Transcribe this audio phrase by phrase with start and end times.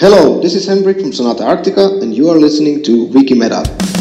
[0.00, 3.97] Hello, this is Henrik from Sonata Arctica and you are listening to WikiMeta.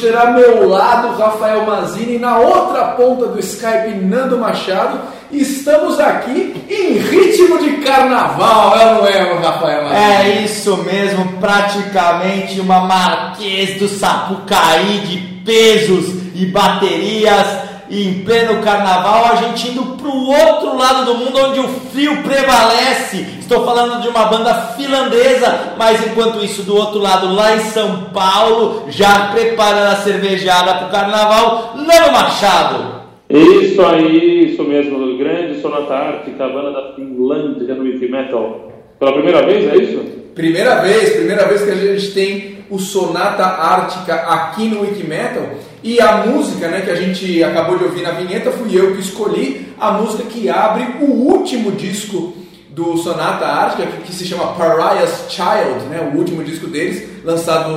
[0.00, 4.98] terá meu lado Rafael Mazini, na outra ponta do Skype Nando Machado.
[5.30, 10.00] Estamos aqui em ritmo de carnaval, é não é, Rafael Mazini?
[10.00, 17.70] É isso mesmo, praticamente uma Marquês do Sapucaí de pesos e baterias.
[17.88, 22.22] E em pleno carnaval a gente indo pro outro lado do mundo onde o frio
[22.22, 23.24] prevalece.
[23.38, 28.04] Estou falando de uma banda finlandesa, mas enquanto isso do outro lado lá em São
[28.12, 33.00] Paulo, já preparando a cervejada pro carnaval, Nano Machado.
[33.28, 38.72] Isso aí, isso mesmo, grande Sonata Ártica, a banda da Finlândia no Wiki Metal.
[38.98, 40.20] Pela primeira vez, é isso?
[40.34, 45.42] Primeira vez, primeira vez que a gente tem o Sonata Ártica aqui no Wikimetal.
[45.82, 49.00] E a música né, que a gente acabou de ouvir na vinheta fui eu que
[49.00, 52.34] escolhi, a música que abre o último disco
[52.70, 57.70] do Sonata Ártica, que, que se chama Pariah's Child, né, o último disco deles, lançado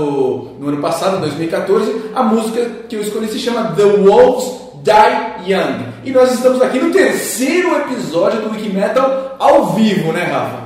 [0.60, 2.12] no ano passado, 2014.
[2.14, 5.86] A música que eu escolhi se chama The Wolves Die Young.
[6.04, 10.63] E nós estamos aqui no terceiro episódio do Wikimetal ao vivo, né, Rafa?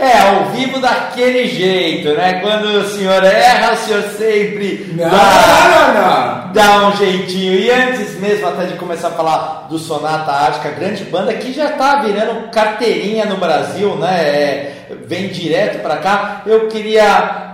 [0.00, 2.34] É, ao vivo daquele jeito, né?
[2.34, 6.52] Quando o senhor erra, o senhor sempre Não, dá, não, não.
[6.52, 7.54] dá um jeitinho.
[7.54, 11.70] E antes mesmo até de começar a falar do Sonata Ártica, grande banda que já
[11.72, 14.20] tá virando carteirinha no Brasil, né?
[14.22, 14.72] É,
[15.04, 16.42] vem direto pra cá.
[16.46, 17.47] Eu queria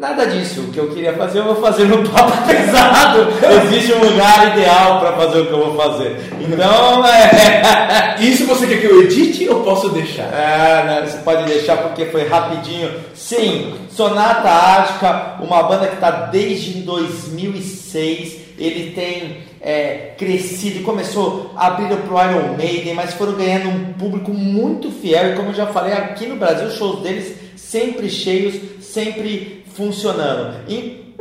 [0.00, 0.62] Nada disso.
[0.62, 3.28] O que eu queria fazer, eu vou fazer no papo pesado.
[3.66, 6.16] Existe um lugar ideal para fazer o que eu vou fazer.
[6.40, 8.16] Então, é.
[8.18, 10.32] Isso você quer que eu edite ou posso deixar?
[10.32, 12.90] É, né, você pode deixar porque foi rapidinho.
[13.12, 18.40] Sim, Sonata Ártica, uma banda que está desde 2006.
[18.58, 24.32] Ele tem é, crescido, começou abrindo para o Iron Maiden, mas foram ganhando um público
[24.32, 25.32] muito fiel.
[25.32, 30.56] E como eu já falei, aqui no Brasil, os shows deles sempre cheios, sempre funcionando.
[30.68, 31.14] E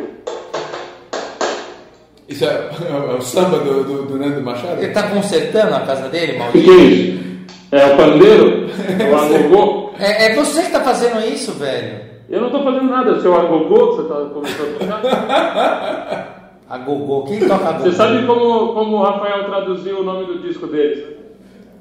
[2.27, 4.77] Isso é, é o samba do, do, do Nando Machado?
[4.79, 6.69] ele está consertando a casa dele, O que, maldito?
[6.69, 7.79] que é?
[7.81, 8.69] É o pandeiro?
[8.99, 9.91] É o agogô?
[9.97, 12.09] É, é você que está fazendo isso, velho.
[12.29, 16.35] Eu não tô fazendo nada, é o seu agogô que você tá começando a tocar.
[16.69, 17.85] A Gogô, quem toca a Gogô?
[17.85, 21.03] Você sabe como, como o Rafael traduziu o nome do disco deles?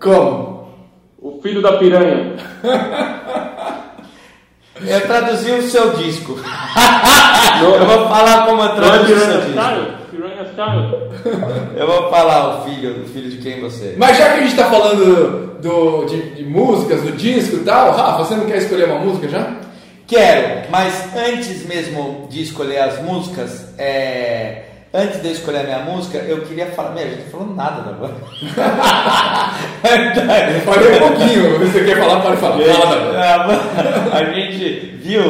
[0.00, 0.66] Como?
[1.20, 2.36] O Filho da Piranha.
[4.86, 6.38] Eu traduzi o seu disco.
[7.60, 9.54] Não- eu vou falar como eu traduzi o seu disco.
[11.76, 13.94] Eu vou falar o filho, o filho de quem você é.
[13.96, 17.92] Mas já que a gente tá falando do, de, de músicas, do disco e tal,
[17.92, 19.52] Rafa, você não quer escolher uma música já?
[20.06, 24.62] Quero, mas antes mesmo de escolher as músicas, é,
[24.98, 26.90] antes de eu escolher a minha música, eu queria falar.
[26.90, 28.14] Meu, a gente não falou nada da banda.
[29.78, 32.58] Eu falei um pouquinho, você quer falar, pode falar.
[32.58, 33.62] Fala da banda.
[34.12, 35.22] a, gente viu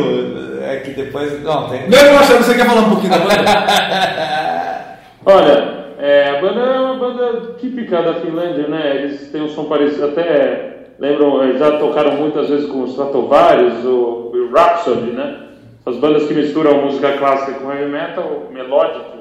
[0.63, 1.43] é, que depois.
[1.43, 1.89] Não, tem.
[1.89, 4.99] Nando Machado, você quer falar um pouquinho da banda?
[5.27, 8.97] Olha, é, a banda é uma banda típica da Finlândia, né?
[8.97, 13.85] Eles têm um som parecido, até lembram, eh, já tocaram muitas vezes com os Stratovarius,
[13.85, 15.49] o, o Rhapsody, né?
[15.85, 19.18] As bandas que misturam música clássica com heavy metal, melódico.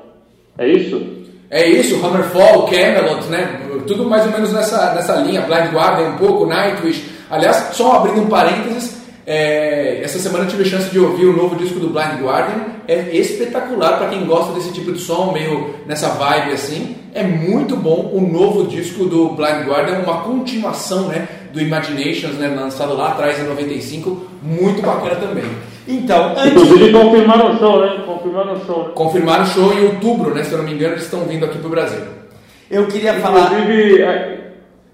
[0.58, 1.18] É isso?
[1.50, 3.62] É isso, Hammerfall, Camelot, né?
[3.88, 7.06] Tudo mais ou menos nessa, nessa linha, Blind Guardian um pouco, Nightwish.
[7.30, 11.36] Aliás, só abrindo um parênteses, é, essa semana eu tive a chance de ouvir o
[11.36, 12.66] novo disco do Blind Guardian.
[12.88, 16.96] É espetacular para quem gosta desse tipo de som, meio nessa vibe assim.
[17.14, 21.28] É muito bom o novo disco do Blind Guardian, uma continuação né,
[21.58, 24.28] do Imaginations, né, lançado lá atrás em 95.
[24.44, 25.44] Muito bacana também.
[25.88, 26.52] Então, antes.
[26.52, 28.04] Inclusive confirmaram o show, né?
[28.06, 28.84] Confirmaram o show.
[28.84, 28.92] Né?
[28.94, 30.44] Confirmaram o show em outubro, né?
[30.44, 32.02] Se eu não me engano, eles estão vindo aqui pro Brasil.
[32.70, 33.54] Eu queria falar.
[33.54, 34.52] Inclusive, é,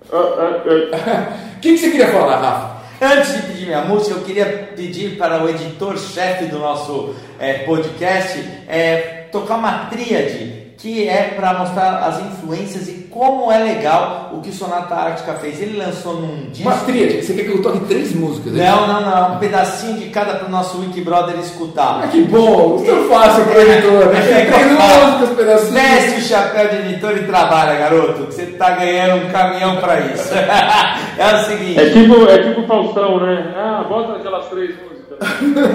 [0.13, 2.73] ah, ah, O que, que você queria falar, Rafa?
[3.01, 4.45] Antes de pedir minha música, eu queria
[4.75, 11.53] pedir para o editor-chefe do nosso é, podcast é, tocar uma tríade que é para
[11.53, 15.61] mostrar as influências e como é legal o que o Sonata Ártica fez.
[15.61, 16.67] Ele lançou num disco.
[16.67, 18.53] Uma tríade, você quer que eu toque três músicas?
[18.59, 19.35] é Não, não, não.
[19.35, 22.01] Um pedacinho de cada para o nosso Wikibrother escutar.
[22.03, 24.19] Ah, que bom, isso é fácil pro editor, né?
[24.19, 25.73] É, Três músicas, pedacinhos.
[25.73, 30.01] Veste o chapéu de editor e trabalha, garoto, que você tá ganhando um caminhão para
[30.01, 30.33] isso.
[30.35, 31.79] é o seguinte.
[31.79, 33.53] é tipo, é tipo Faustão, né?
[33.55, 34.93] Ah, bota aquelas três músicas.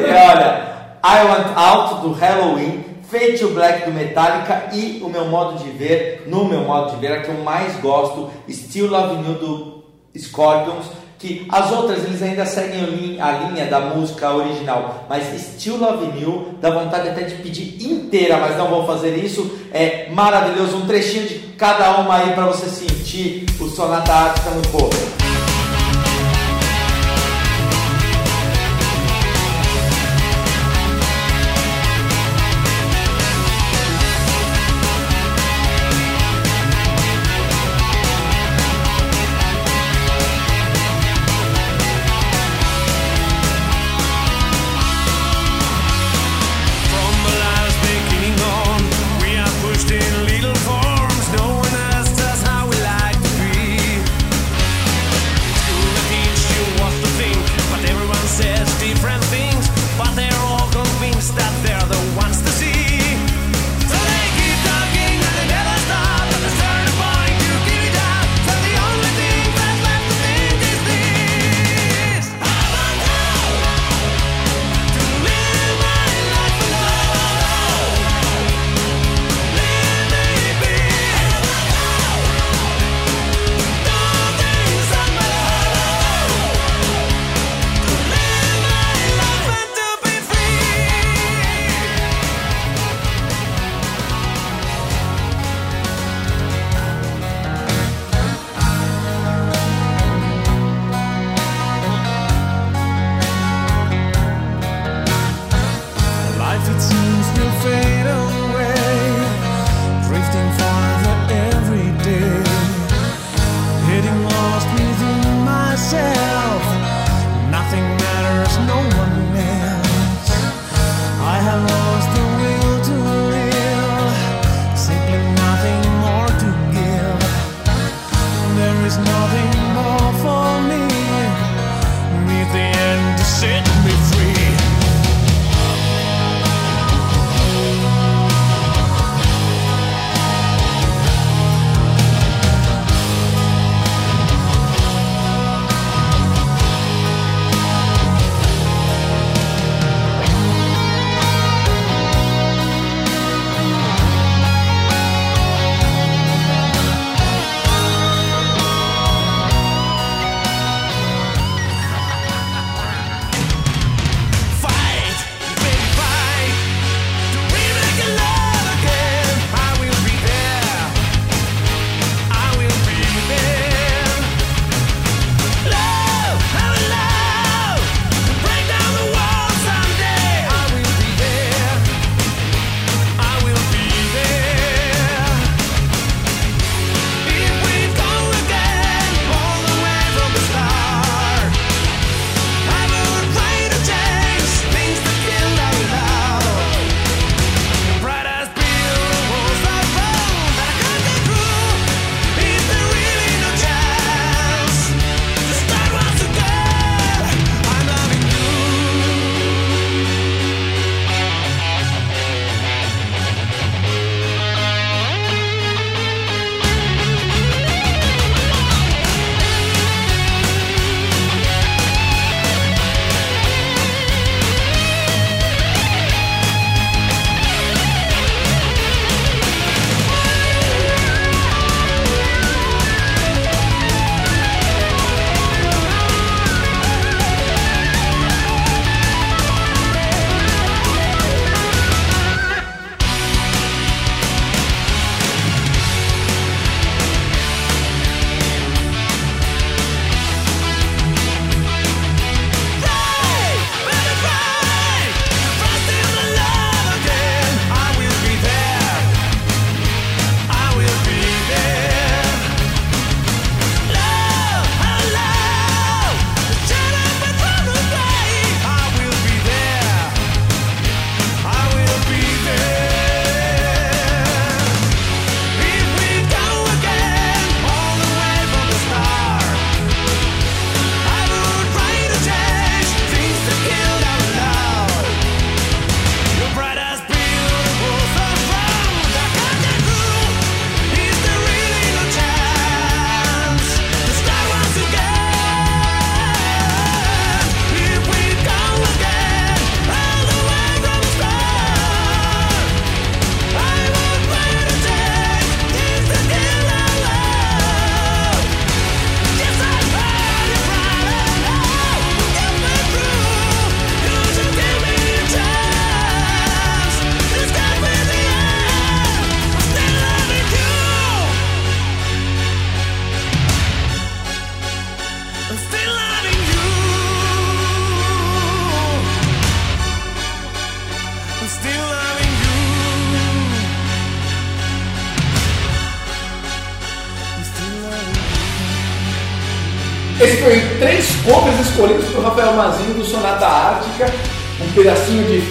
[0.06, 5.24] E olha, I Want Out do Halloween, Fade to Black do Metallica e o meu
[5.26, 9.26] modo de ver, no meu modo de ver, a que eu mais gosto, Still Love
[9.26, 9.84] You do
[10.18, 10.86] Scorpions,
[11.18, 16.54] que as outras eles ainda seguem a linha, da música original, mas Still Love You
[16.60, 19.58] dá vontade até de pedir inteira, mas não vou fazer isso.
[19.72, 24.68] É maravilhoso, um trechinho de cada uma aí para você sentir o Sonata Ártica no
[24.68, 24.96] corpo.
[24.96, 25.17] From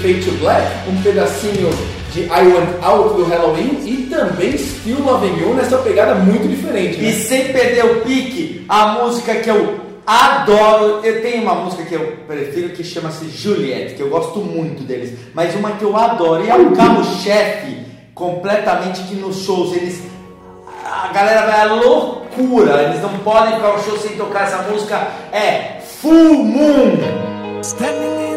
[0.07, 1.69] Fade to Black, um pedacinho
[2.13, 6.97] de I Want Out do Halloween e também Still Loving You nessa pegada muito diferente.
[6.97, 7.11] E Né?
[7.11, 12.19] sem perder o pique, a música que eu adoro, eu tenho uma música que eu
[12.25, 16.49] prefiro que chama-se Juliette, que eu gosto muito deles, mas uma que eu adoro e
[16.49, 17.75] é um carro-chefe
[18.15, 20.03] completamente que nos shows eles
[20.85, 25.05] a galera vai à loucura, eles não podem ficar no show sem tocar essa música,
[25.33, 26.97] é Full Moon.
[27.61, 28.36] Standing in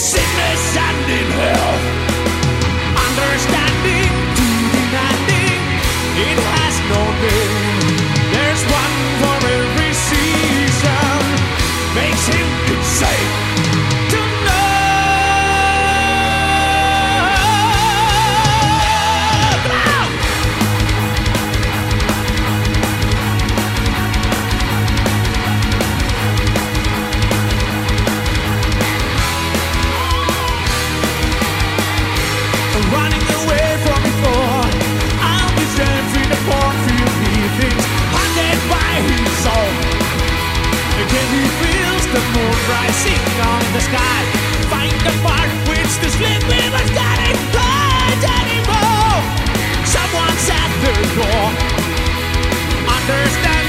[0.00, 1.79] sickness and in health.
[41.10, 44.22] Again he feels the moon rising on the sky.
[44.70, 49.18] Find the part which the sleep weaver's got it right anymore.
[49.82, 51.50] Someone's at the door.
[52.86, 53.59] Understanding,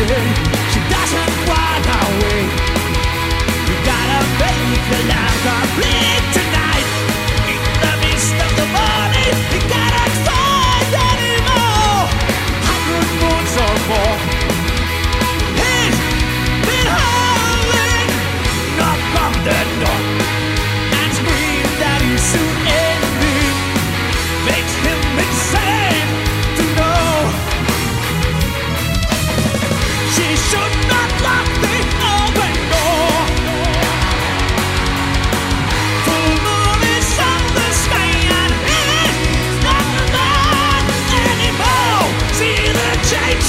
[0.00, 2.42] she doesn't want away.
[3.68, 6.49] You gotta make the love complete.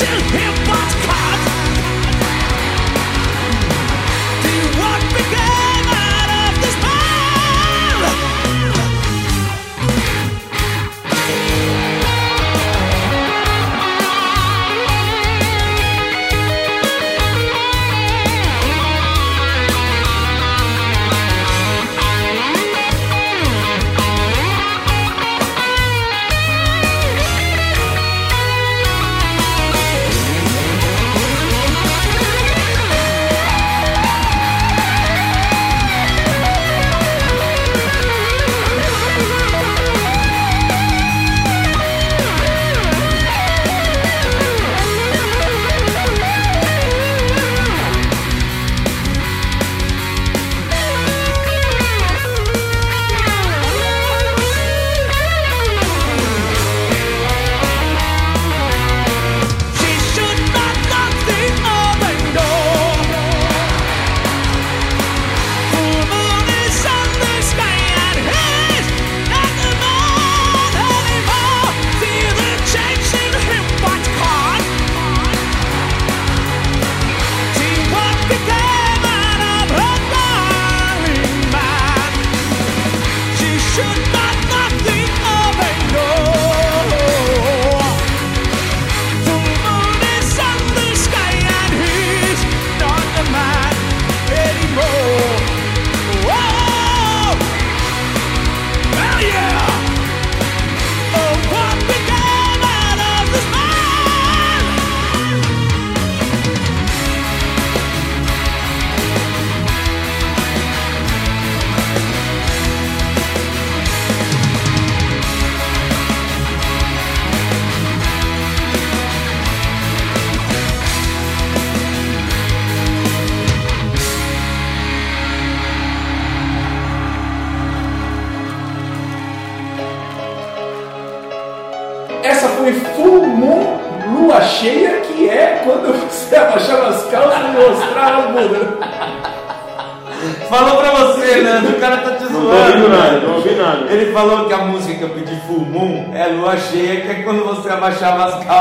[0.02, 0.51] Still here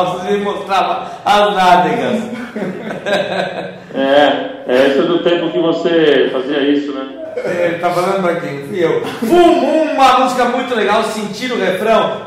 [0.01, 2.23] calças e mostrava as nádegas.
[3.93, 7.09] É, é esse é do tempo que você fazia isso, né?
[7.37, 8.65] Ele tá falando pra quem?
[8.69, 9.03] Fui eu.
[9.23, 12.23] Moon, uma música muito legal, sentir o refrão.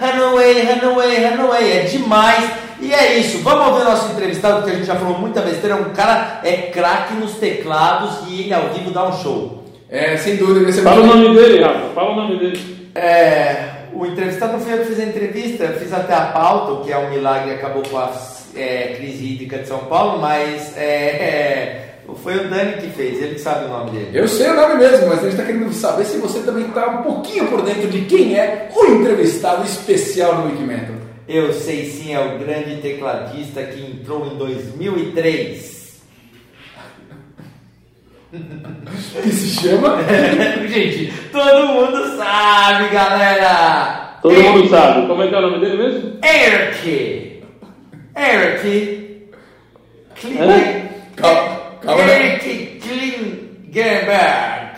[0.00, 1.72] Runaway, Runaway, Runaway.
[1.72, 2.50] É demais.
[2.80, 3.38] E é isso.
[3.44, 5.76] Vamos ouvir o nosso entrevistado, porque a gente já falou muita besteira.
[5.76, 9.64] Um cara é craque nos teclados e ele ao vivo dá um show.
[9.88, 12.90] É, sem dúvida, esse é Fala o nome dele, Rafa, fala o nome dele.
[12.94, 16.72] É, o entrevistado não foi eu que fiz a entrevista, eu fiz até a pauta,
[16.72, 18.12] o que é um milagre acabou com a
[18.54, 21.90] é, crise hídrica de São Paulo, mas é, é,
[22.22, 24.10] foi o Dani que fez, ele que sabe o nome dele.
[24.12, 26.88] Eu sei o nome mesmo, mas a gente está querendo saber se você também está
[26.88, 30.96] um pouquinho por dentro de quem é o entrevistado especial no Wikimetal.
[31.28, 35.79] Eu sei sim, é o grande tecladista que entrou em 2003.
[39.22, 39.98] Que se chama
[40.68, 44.18] Gente, todo mundo sabe, galera!
[44.22, 45.06] Todo Ei, mundo sabe.
[45.06, 46.18] Como é que é o nome dele mesmo?
[46.22, 47.42] Eric!
[48.16, 49.28] Eric!
[50.14, 50.36] Kling...
[51.16, 52.26] Calma, calma, né?
[52.26, 54.76] Eric Klingenberg!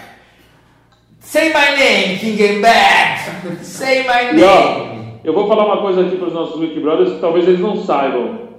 [1.20, 3.62] Say my name, Klingenberg!
[3.62, 5.02] Say my name!
[5.24, 7.76] eu vou falar uma coisa aqui para os nossos Wiki Brothers que talvez eles não
[7.76, 8.51] saibam.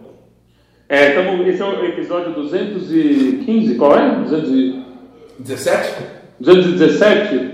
[0.94, 4.12] É, tamo, esse é o episódio 215, qual é?
[4.30, 4.84] 200 e-
[5.40, 6.04] 17?
[6.40, 7.50] 217.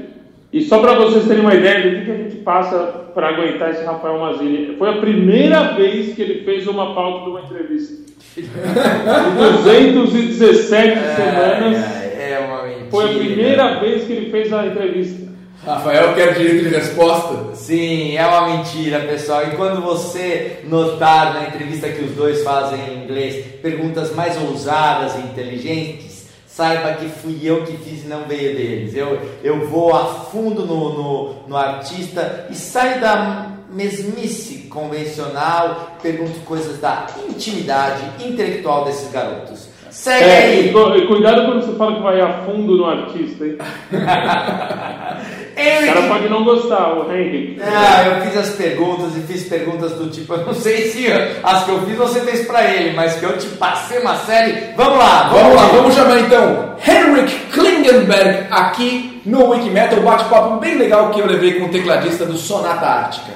[0.52, 2.78] E só para vocês terem uma ideia do que, que a gente passa
[3.14, 4.76] para aguentar esse Rafael Mazini.
[4.78, 8.10] Foi a primeira vez que ele fez uma pauta de uma entrevista.
[8.38, 12.86] Em 217 semanas, É, é uma mentira.
[12.92, 15.29] foi a primeira vez que ele fez a entrevista.
[15.66, 17.54] Rafael quer direito de resposta.
[17.56, 19.44] Sim, é uma mentira, pessoal.
[19.46, 25.16] E quando você notar na entrevista que os dois fazem em inglês perguntas mais ousadas
[25.16, 28.96] e inteligentes, saiba que fui eu que fiz e não veio deles.
[28.96, 36.40] Eu, eu vou a fundo no, no, no artista e saio da mesmice convencional, pergunto
[36.40, 39.68] coisas da intimidade intelectual desses garotos.
[39.92, 40.72] Segue É, aí!
[40.72, 43.58] cu- cuidado quando você fala que vai a fundo no artista, hein?
[45.60, 47.60] O Eric cara pode não gostar, o Henry.
[47.62, 51.06] Ah, eu fiz as perguntas e fiz perguntas do tipo, eu não sei se
[51.44, 54.74] as que eu fiz você fez pra ele, mas que eu te passei uma série.
[54.78, 60.78] Vamos lá, Vamos lá, vamos chamar então Henrik Klingenberg aqui no Wikimetal, um bate-papo bem
[60.78, 63.34] legal que eu levei com o tecladista do Sonata Ártica.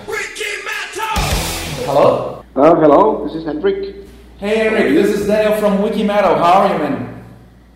[1.85, 2.41] Hello?
[2.55, 3.95] Uh, hello, this is Hendrik.
[4.39, 6.37] Hey Henrik, this is Daniel from Wikimetal.
[6.37, 7.23] How are you, man?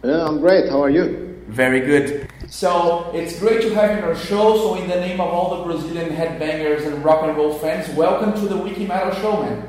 [0.03, 0.69] Yeah, I'm great.
[0.69, 1.35] How are you?
[1.49, 2.26] Very good.
[2.49, 4.55] So it's great to have you on our show.
[4.57, 8.33] So in the name of all the Brazilian headbangers and rock and roll fans, welcome
[8.33, 9.63] to the Wikimetal show, man.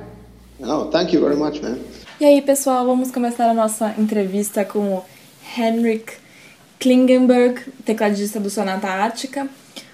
[0.62, 1.79] Oh, thank you very much, man.
[2.21, 5.05] E aí, pessoal, vamos começar a nossa entrevista com o
[5.57, 6.14] Henrik
[6.79, 9.49] Klingenberg, tecladista do Sonata Ártica.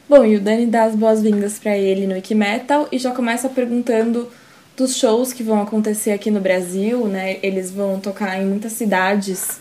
[0.09, 4.29] Bom, e o Dani dá as boas-vindas para ele no Wikimetal e já começa perguntando
[4.77, 7.39] dos shows que vão acontecer aqui no Brasil, né?
[7.43, 9.61] Eles vão tocar em muitas cidades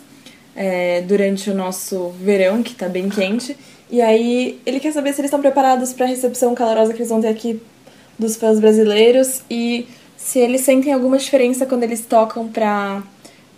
[0.55, 3.57] é, durante o nosso verão, que tá bem quente.
[3.89, 7.09] E aí, ele quer saber se eles estão preparados para a recepção calorosa que eles
[7.09, 7.61] vão ter aqui
[8.17, 9.87] dos fãs brasileiros e
[10.17, 13.03] se eles sentem alguma diferença quando eles tocam para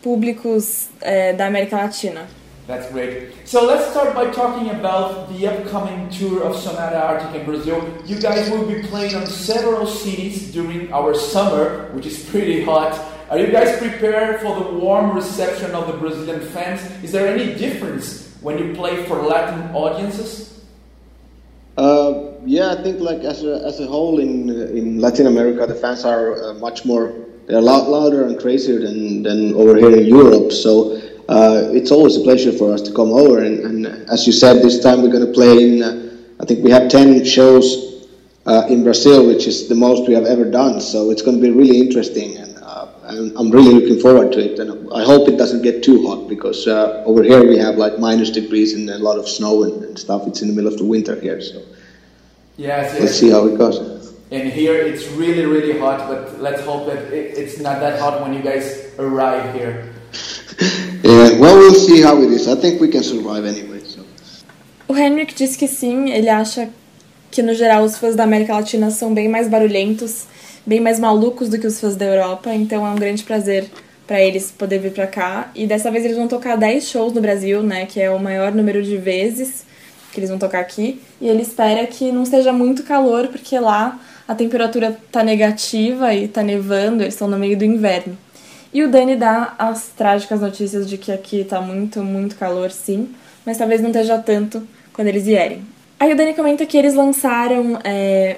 [0.02, 2.28] públicos é, da América Latina.
[2.68, 3.32] That's great.
[3.46, 7.84] So let's start by talking about the upcoming tour of Sonata Arctic in Brazil.
[8.08, 13.00] You guys will be playing on several cities during our summer, which is pretty hot.
[13.30, 16.82] Are you guys prepared for the warm reception of the Brazilian fans?
[17.04, 20.64] Is there any difference when you play for Latin audiences?
[21.76, 25.74] Uh, yeah, I think like as a, as a whole in in Latin America, the
[25.74, 27.14] fans are uh, much more
[27.48, 30.52] they're lou- louder and crazier than, than over here in Europe.
[30.52, 33.44] So uh, it's always a pleasure for us to come over.
[33.44, 35.84] And, and as you said, this time we're going to play in.
[35.84, 38.08] Uh, I think we have ten shows
[38.46, 40.80] uh, in Brazil, which is the most we have ever done.
[40.80, 42.55] So it's going to be really interesting, and
[43.08, 44.60] I'm, I'm really looking forward to it.
[44.60, 48.00] And I hope it doesn't get too hot because uh, over here we have like
[48.00, 50.28] minus degrees and a lot of snow and, and stuff.
[50.28, 51.62] It's in the middle of the winter here, so
[52.58, 53.80] Yes, let's see how it goes.
[54.32, 58.22] And here it's really, really hot, but let's hope that it, it's not that hot
[58.22, 59.94] when you guys arrive here.
[61.04, 62.48] Yeah, well, we'll see how it is.
[62.48, 63.80] I think we can survive anyway.
[63.86, 64.04] So.
[64.88, 66.70] O Henrik diz que sim, ele acha
[67.30, 70.24] que no geral os fãs da América Latina são bem mais barulhentos,
[70.66, 73.70] bem mais malucos do que os fãs da Europa, então é um grande prazer
[74.08, 75.52] para eles poder vir para cá.
[75.56, 78.52] E dessa vez eles vão tocar 10 shows no Brasil, né, que é o maior
[78.52, 79.66] número de vezes
[80.16, 84.00] que eles vão tocar aqui, e ele espera que não seja muito calor, porque lá
[84.26, 88.18] a temperatura tá negativa e tá nevando, eles estão no meio do inverno.
[88.74, 93.10] E o Dani dá as trágicas notícias de que aqui tá muito, muito calor, sim,
[93.46, 95.64] mas talvez não esteja tanto quando eles vierem.
[96.00, 98.38] Aí o Dani comenta que eles lançaram é,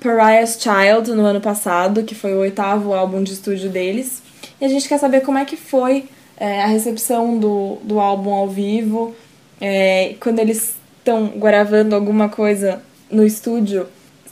[0.00, 4.22] Pariah's Child no ano passado, que foi o oitavo álbum de estúdio deles.
[4.60, 8.32] E a gente quer saber como é que foi é, a recepção do, do álbum
[8.32, 9.14] ao vivo,
[9.60, 13.86] é, quando eles estão gravando alguma coisa no estúdio,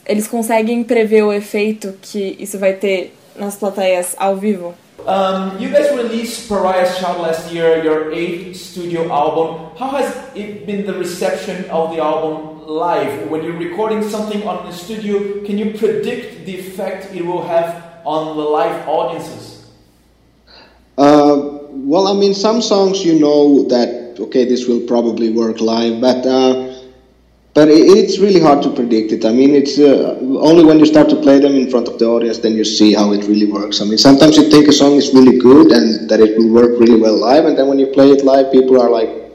[0.05, 4.73] eles conseguem prever o efeito que isso vai ter nas plateias ao vivo?
[4.99, 9.71] Um, you guys released Pariah's Child last year, your eighth studio album.
[9.79, 13.29] How has it been the reception of the album live?
[13.29, 18.01] When you're recording something on the studio, can you predict the effect it will have
[18.05, 19.69] on the live audiences?
[20.97, 26.01] Uh, well, I mean, some songs you know that okay, this will probably work live,
[26.01, 26.73] but uh,
[27.53, 29.25] but it's really hard to predict it.
[29.25, 32.05] I mean, it's uh, only when you start to play them in front of the
[32.05, 33.81] audience then you see how it really works.
[33.81, 36.79] I mean, sometimes you think a song is really good and that it will work
[36.79, 39.26] really well live, and then when you play it live, people are like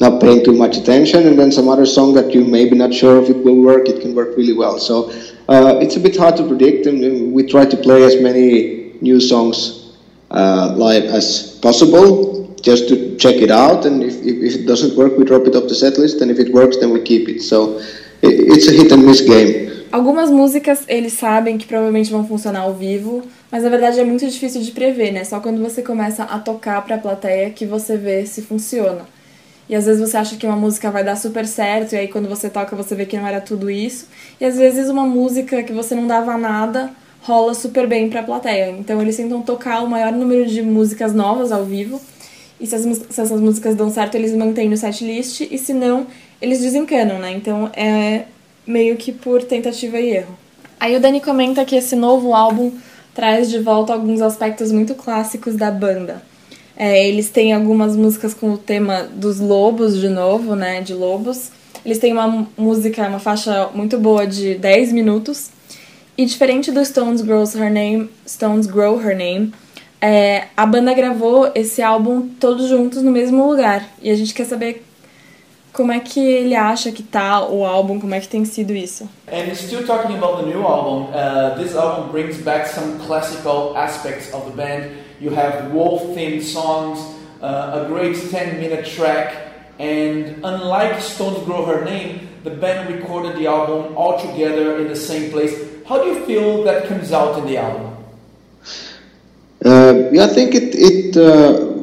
[0.00, 3.22] not paying too much attention, and then some other song that you maybe not sure
[3.22, 4.78] if it will work, it can work really well.
[4.78, 5.10] So
[5.48, 9.20] uh, it's a bit hard to predict, and we try to play as many new
[9.20, 9.96] songs
[10.30, 13.86] uh, live as possible just to check it out.
[13.86, 16.30] And if, if, if it doesn't work, we drop it off the set list, and
[16.30, 17.42] if it works, then we keep it.
[17.42, 17.78] So
[18.22, 19.68] it, it's a hit and miss game.
[19.90, 24.26] Algumas músicas eles sabem que provavelmente vão funcionar ao vivo, mas na verdade é muito
[24.26, 25.24] difícil de prever, né?
[25.24, 29.06] Só quando você começa a tocar pra plateia que você vê se funciona.
[29.68, 32.28] E às vezes você acha que uma música vai dar super certo, e aí quando
[32.28, 34.06] você toca você vê que não era tudo isso.
[34.40, 36.90] E às vezes uma música que você não dava nada
[37.22, 38.70] rola super bem pra plateia.
[38.70, 42.00] Então eles tentam tocar o maior número de músicas novas ao vivo.
[42.60, 46.06] E se, as, se essas músicas dão certo, eles mantêm no setlist, e se não,
[46.40, 47.32] eles desencanam, né?
[47.32, 48.24] Então é
[48.66, 50.36] meio que por tentativa e erro.
[50.80, 52.72] Aí o Dani comenta que esse novo álbum
[53.14, 56.22] traz de volta alguns aspectos muito clássicos da banda.
[56.80, 60.80] É, eles têm algumas músicas com o tema dos lobos de novo, né?
[60.80, 61.50] De lobos.
[61.84, 65.50] Eles têm uma música, uma faixa muito boa de 10 minutos.
[66.16, 69.52] E diferente do Stones Grows Her Name, Stones Grow Her Name,
[70.00, 73.84] é, a banda gravou esse álbum todos juntos no mesmo lugar.
[74.00, 74.84] E a gente quer saber
[75.72, 79.08] como é que ele acha que tá o álbum, como é que tem sido isso.
[79.32, 84.32] And still talking about the new album, uh, this album brings back some classical aspects
[84.32, 85.07] of the band.
[85.20, 86.98] You have wolf-themed songs,
[87.42, 93.46] uh, a great 10-minute track, and unlike Stones Grow Her Name, the band recorded the
[93.46, 95.54] album all together in the same place.
[95.86, 97.96] How do you feel that comes out in the album?
[99.64, 101.74] Uh, yeah, I think it it uh,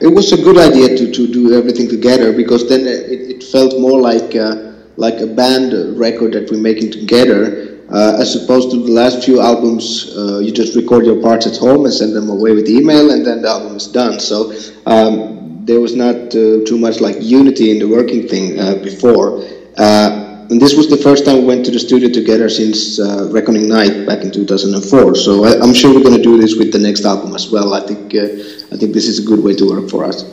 [0.00, 3.78] it was a good idea to, to do everything together because then it, it felt
[3.80, 8.76] more like uh, like a band record that we're making together, uh, as opposed to
[8.76, 10.14] the last few albums.
[10.16, 13.26] Uh, you just record your parts at home and send them away with email, and
[13.26, 14.20] then the album is done.
[14.20, 14.52] So
[14.86, 19.42] um, there was not uh, too much like unity in the working thing uh, before.
[19.76, 23.28] Uh, and this was the first time we went to the studio together since uh,
[23.30, 25.14] Reckoning Night back in 2004.
[25.14, 27.72] So I, I'm sure we're going to do this with the next album as well.
[27.72, 30.24] I think I think this is a good way to work for us.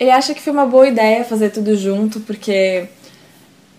[0.00, 2.88] Ele acha que foi uma boa ideia fazer tudo junto, porque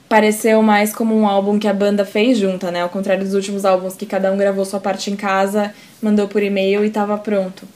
[0.09, 2.81] pareceu mais como um álbum que a banda fez junta, né?
[2.81, 6.41] Ao contrário dos últimos álbuns que cada um gravou sua parte em casa, mandou por
[6.41, 7.67] e-mail e tava pronto.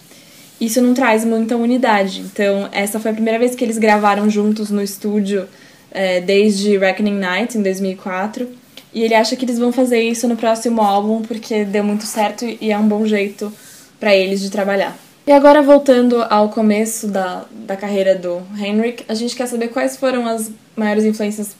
[0.59, 2.21] Isso não traz muita unidade.
[2.21, 5.47] Então, essa foi a primeira vez que eles gravaram juntos no estúdio
[5.91, 8.47] é, desde Reckoning Night, em 2004.
[8.93, 12.45] E ele acha que eles vão fazer isso no próximo álbum porque deu muito certo
[12.45, 13.51] e é um bom jeito
[13.99, 14.97] para eles de trabalhar.
[15.25, 19.97] E agora, voltando ao começo da, da carreira do Henrik, a gente quer saber quais
[19.97, 21.55] foram as maiores influências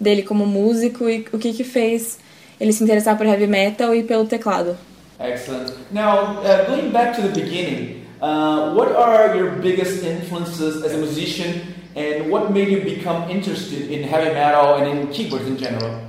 [0.00, 2.18] dele como músico e o que, que fez
[2.60, 4.76] ele se interessar por heavy metal e pelo teclado.
[5.18, 5.72] Excellent.
[5.92, 10.98] Now, uh, going back to the beginning, uh, what are your biggest influences as a
[10.98, 16.00] musician, and what made you become interested in heavy metal and in keyboards in general?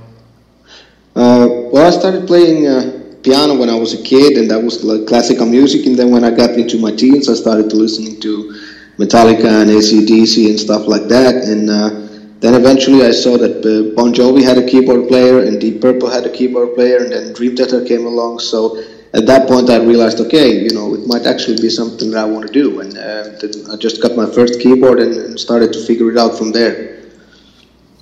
[1.14, 4.82] Uh, well, I started playing uh, piano when I was a kid, and that was
[4.84, 5.86] like classical music.
[5.86, 8.54] And then when I got into my teens, I started listening to
[8.98, 11.34] Metallica and ACDC and stuff like that.
[11.44, 12.05] And uh,
[12.40, 16.10] then eventually I saw that uh, Bon Jovi had a keyboard player, and Deep Purple
[16.10, 18.40] had a keyboard player, and then Dream Theater came along.
[18.40, 18.82] So
[19.14, 22.26] at that point, I realized, okay, you know, it might actually be something that I
[22.26, 22.80] want to do.
[22.80, 26.18] And uh, then I just got my first keyboard and, and started to figure it
[26.18, 26.96] out from there.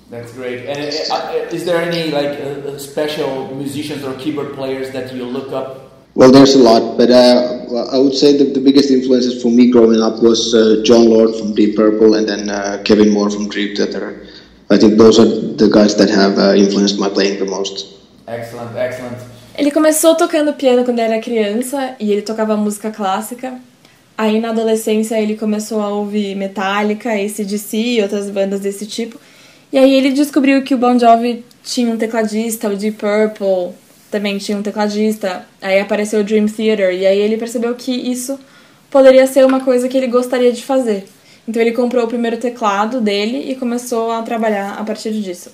[0.09, 0.65] That's great.
[0.65, 5.13] And uh, uh, is there any like uh, uh, special musicians or keyboard players that
[5.13, 5.91] you look up?
[6.13, 9.69] Well, there's a lot, but uh, I would say that the biggest influences for me
[9.69, 13.49] growing up was uh, John Lord from Deep Purple and then uh, Kevin Moore from
[13.49, 14.24] Dream Theater.
[14.69, 17.87] I think those are the guys that have uh, influenced my playing the most.
[18.27, 19.17] Excellent, excellent.
[19.57, 23.53] Ele começou tocando piano quando era criança e ele tocava música clássica.
[24.17, 29.19] Aí na adolescência ele começou a ouvir Metallica, AC/DC e outras bandas desse tipo.
[29.71, 33.75] E aí ele descobriu que o Bon Jovi tinha um tecladista, o Deep Purple
[34.09, 35.45] também tinha um tecladista.
[35.61, 38.39] Aí apareceu o Dream Theater e aí ele percebeu que isso
[38.89, 41.05] poderia ser uma coisa que ele gostaria de fazer.
[41.47, 45.51] Então ele comprou o primeiro teclado dele e começou a trabalhar a partir disso.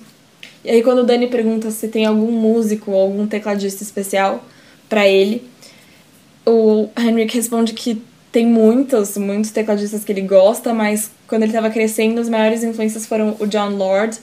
[0.64, 4.42] E aí quando o Dani pergunta se tem algum músico ou algum tecladista especial
[4.88, 5.46] pra ele,
[6.46, 11.68] o Henrik responde que tem muitos, muitos tecladistas que ele gosta, mas quando ele estava
[11.68, 14.18] crescendo, as maiores influências foram o John Lord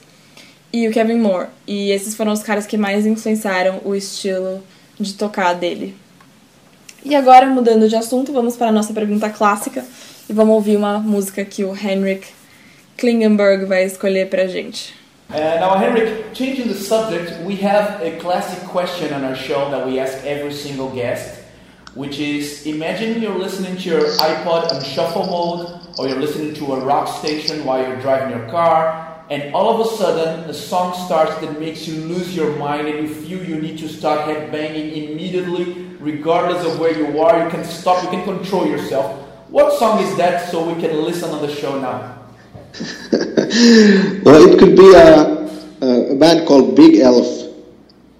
[0.73, 1.49] e o Kevin Moore.
[1.67, 4.63] E esses foram os caras que mais influenciaram o estilo
[4.99, 5.95] de tocar dele.
[7.05, 9.85] E agora, mudando de assunto, vamos para a nossa pergunta clássica
[10.29, 12.27] e vamos ouvir uma música que o Henrik
[12.97, 14.93] Klingenberg vai escolher gente.
[15.29, 19.85] Uh, now, Henrik, changing the subject, we have a classic question on our show that
[19.85, 21.39] we ask every single guest,
[21.95, 26.73] which is Imagine you're listening to your iPod on shuffle mode, or you're listening to
[26.73, 30.93] a rock station while you're driving your car, and all of a sudden a song
[31.05, 35.09] starts that makes you lose your mind and you feel you need to start headbanging
[35.09, 37.43] immediately, regardless of where you are.
[37.43, 39.28] You can stop, you can control yourself.
[39.51, 42.17] What song is that so we can listen on the show now?
[44.23, 47.47] well, it could be a, a, band called Big Elf.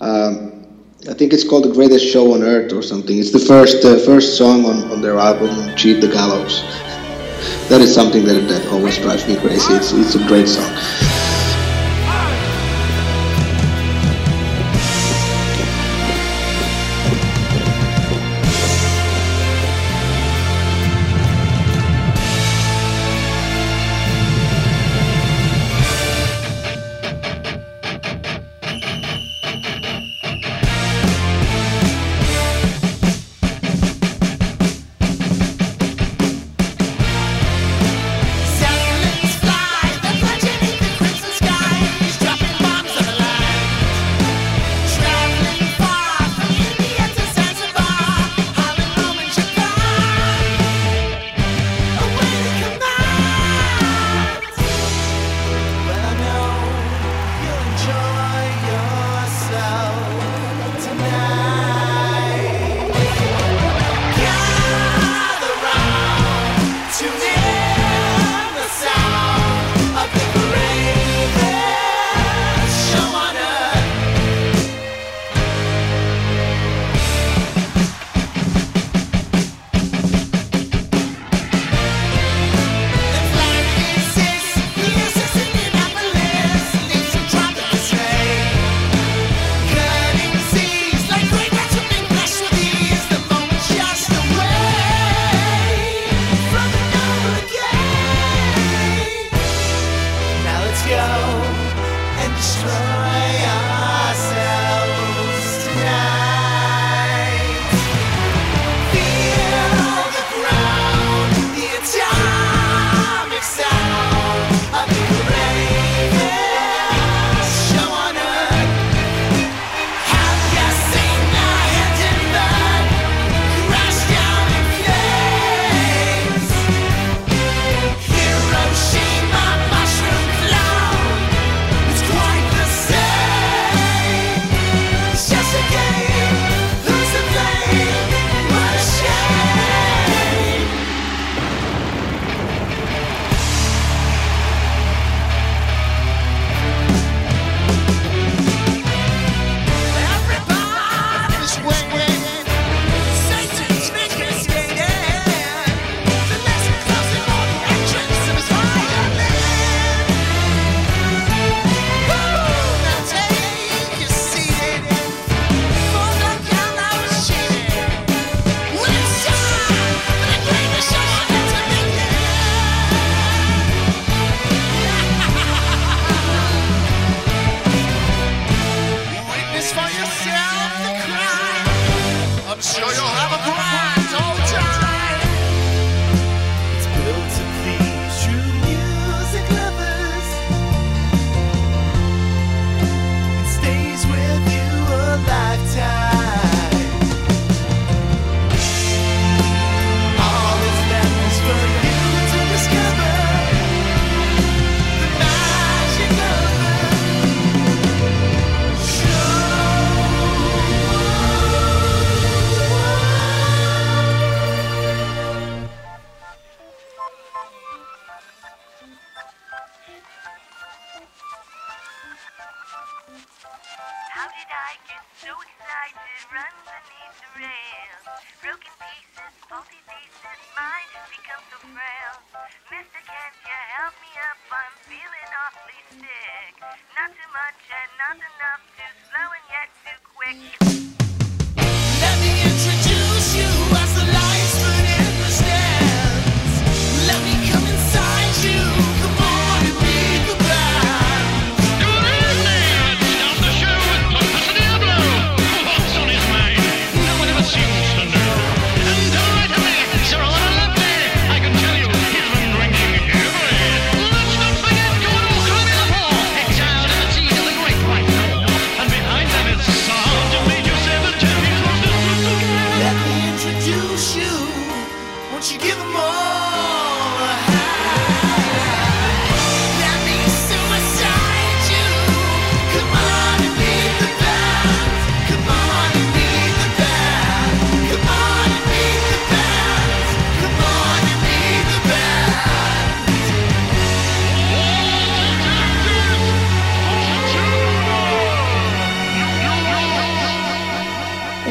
[0.02, 0.66] Um,
[1.08, 3.20] I think it's called The Greatest Show on Earth or something.
[3.20, 6.64] It's the first uh, first song on, on their album, Cheat the Gallows.
[7.70, 9.76] That is something that, that always drives me crazy.
[9.76, 10.74] It's, it's a great song.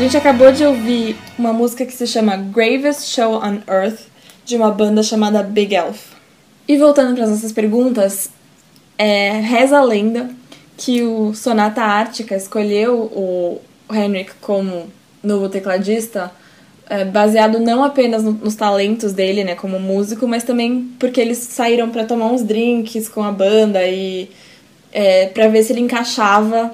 [0.08, 3.98] Gente acabou de ouvir uma música que se chama Gravest Show on Earth,
[4.42, 6.12] de uma banda chamada Big Elf.
[6.66, 8.30] E voltando para as nossas perguntas,
[8.96, 10.30] é, reza a lenda
[10.78, 13.60] que o Sonata Ártica escolheu o
[13.92, 14.86] Henrik como
[15.22, 16.32] novo tecladista
[16.88, 21.36] é, baseado não apenas no- nos talentos dele, né, como músico, mas também porque eles
[21.36, 24.30] saíram para tomar uns drinks com a banda e
[24.90, 26.72] é, para ver se ele encaixava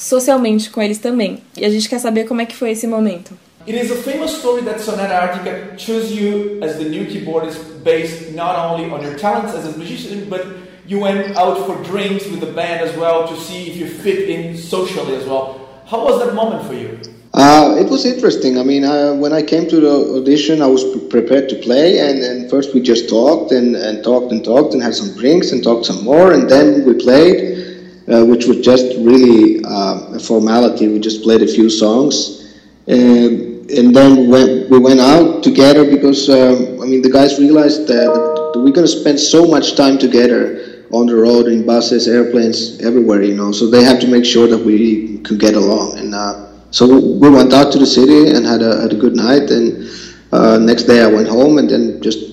[0.00, 1.38] socialmente com eles também.
[1.56, 3.32] E a gente quer saber como é que foi esse momento.
[3.68, 8.34] It is a famous story that Sonata Arctica chose you as the new keyboardist based
[8.34, 10.46] not only on your talents as a musician, but
[10.86, 14.30] you went out for drinks with the band as well to see if you fit
[14.30, 15.60] in socially as well.
[15.86, 16.98] How was that moment for you?
[17.34, 18.58] Uh, it was interesting.
[18.58, 21.98] I mean, uh, when I came to the audition, I was pre- prepared to play,
[21.98, 25.52] and, and first we just talked and, and talked and talked and had some drinks
[25.52, 27.69] and talked some more, and then we played,
[28.10, 30.88] uh, which was just really uh, a formality.
[30.88, 32.56] We just played a few songs,
[32.88, 37.38] um, and then we went, we went out together because um, I mean the guys
[37.38, 42.08] realized that, we're going to spend so much time together on the road in buses,
[42.08, 43.52] airplanes, everywhere, you know.
[43.52, 45.98] So they have to make sure that we could get along.
[45.98, 49.14] And uh, so we went out to the city and had a, had a good
[49.14, 49.50] night.
[49.50, 49.88] And
[50.32, 52.29] uh, next day I went home and then just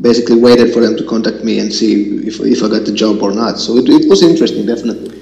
[0.00, 3.22] basically waited for them to contact me and see if, if I got the job
[3.22, 3.58] or not.
[3.58, 5.16] So it, it was interesting, definitely.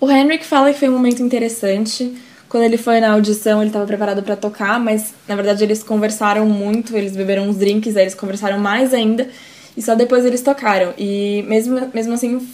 [0.00, 2.12] O Henrik fala que foi um momento interessante.
[2.48, 6.46] Quando ele foi na audição, ele estava preparado para tocar, mas na verdade eles conversaram
[6.46, 9.28] muito, eles beberam uns drinks, aí eles conversaram mais ainda,
[9.76, 10.94] e só depois eles tocaram.
[10.96, 12.46] E mesmo, mesmo assim,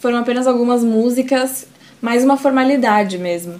[0.00, 1.66] foram apenas algumas músicas,
[2.02, 3.54] mais uma formalidade mesmo.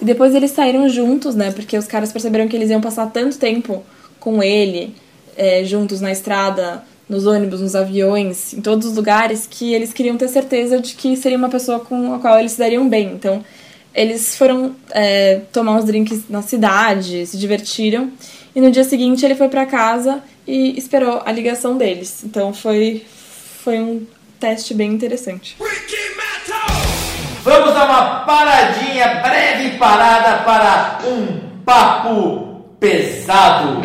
[0.00, 1.50] E depois eles saíram juntos, né?
[1.52, 3.82] Porque os caras perceberam que eles iam passar tanto tempo
[4.18, 4.94] com ele,
[5.36, 10.16] é, juntos na estrada, nos ônibus, nos aviões, em todos os lugares, que eles queriam
[10.16, 13.12] ter certeza de que seria uma pessoa com a qual eles se dariam bem.
[13.12, 13.44] Então,
[13.92, 18.10] eles foram é, tomar uns drinks na cidade, se divertiram.
[18.54, 22.22] E no dia seguinte ele foi pra casa e esperou a ligação deles.
[22.24, 23.04] Então foi,
[23.64, 24.06] foi um
[24.38, 25.56] teste bem interessante.
[27.42, 33.82] Vamos dar uma paradinha, breve parada para um papo pesado.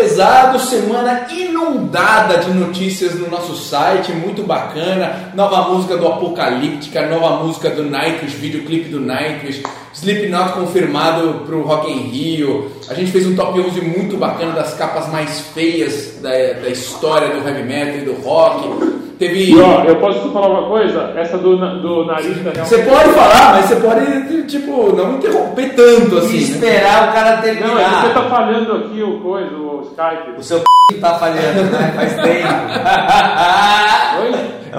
[0.00, 5.30] Pesado, semana inundada de notícias no nosso site, muito bacana.
[5.34, 11.90] Nova música do Apocalíptica, nova música do Nightwish, videoclipe do Nightwish, Slipknot confirmado pro Rock
[11.92, 12.70] in Rio.
[12.88, 17.28] A gente fez um top 11 muito bacana das capas mais feias da, da história
[17.28, 19.00] do heavy metal e do rock.
[19.18, 21.12] Teve E ó, eu posso te falar uma coisa?
[21.14, 26.14] Essa do, do nariz da Você pode falar, mas você pode tipo não interromper tanto
[26.14, 26.36] E assim.
[26.36, 26.42] né?
[26.42, 28.14] esperar o cara Não, é porque terminar.
[28.14, 30.38] tá falhando aqui o coisa, o Skype.
[30.38, 30.62] O seu
[31.00, 31.92] tá falhando, né?
[31.94, 32.48] Faz tempo.
[34.20, 34.32] Oi?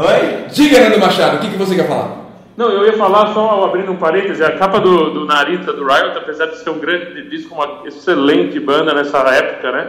[0.06, 0.46] Oi?
[0.52, 2.20] Diga, Nando Machado, o que, que você quer falar?
[2.58, 6.18] Não, eu ia falar só abrindo um parêntese, a capa do, do Narita do Riot,
[6.18, 9.88] apesar de ser um grande disco, uma excelente banda nessa época, né?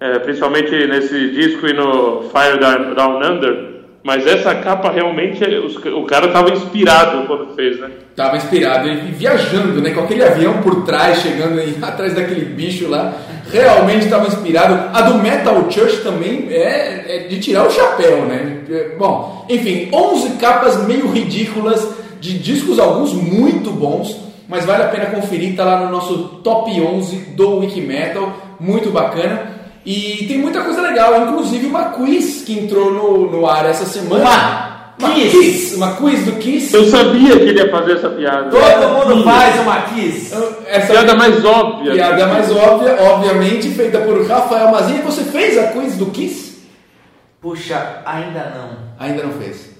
[0.00, 2.58] É, principalmente nesse disco e no Fire
[2.94, 3.76] Down, Under.
[4.02, 7.90] Mas essa capa realmente, os- o cara tava inspirado quando fez, né?
[8.14, 9.90] Tava inspirado e viajando, né?
[9.90, 13.12] Com aquele avião por trás, chegando aí, atrás daquele bicho lá.
[13.50, 14.90] Realmente estava inspirado.
[14.92, 18.58] A do Metal Church também é, é de tirar o chapéu, né?
[18.70, 21.88] é, Bom, enfim, 11 capas meio ridículas
[22.20, 24.16] de discos, alguns muito bons,
[24.48, 29.54] mas vale a pena conferir, tá lá no nosso top 11 do Wikimetal, muito bacana.
[29.84, 34.24] E tem muita coisa legal, inclusive uma quiz que entrou no, no ar essa semana.
[34.24, 35.30] Uma quiz.
[35.32, 35.76] quiz.
[35.76, 36.74] Uma quiz do Kiss.
[36.74, 38.50] Eu sabia que ele ia fazer essa piada.
[38.50, 40.34] Todo mundo faz uma kiss.
[40.66, 41.92] Essa Piada mais óbvia.
[41.92, 45.02] piada mais óbvia, obviamente, feita por Rafael Mazini.
[45.02, 46.66] Você fez a quiz do Kiss?
[47.40, 48.70] Puxa, ainda não.
[48.98, 49.76] Ainda não fez.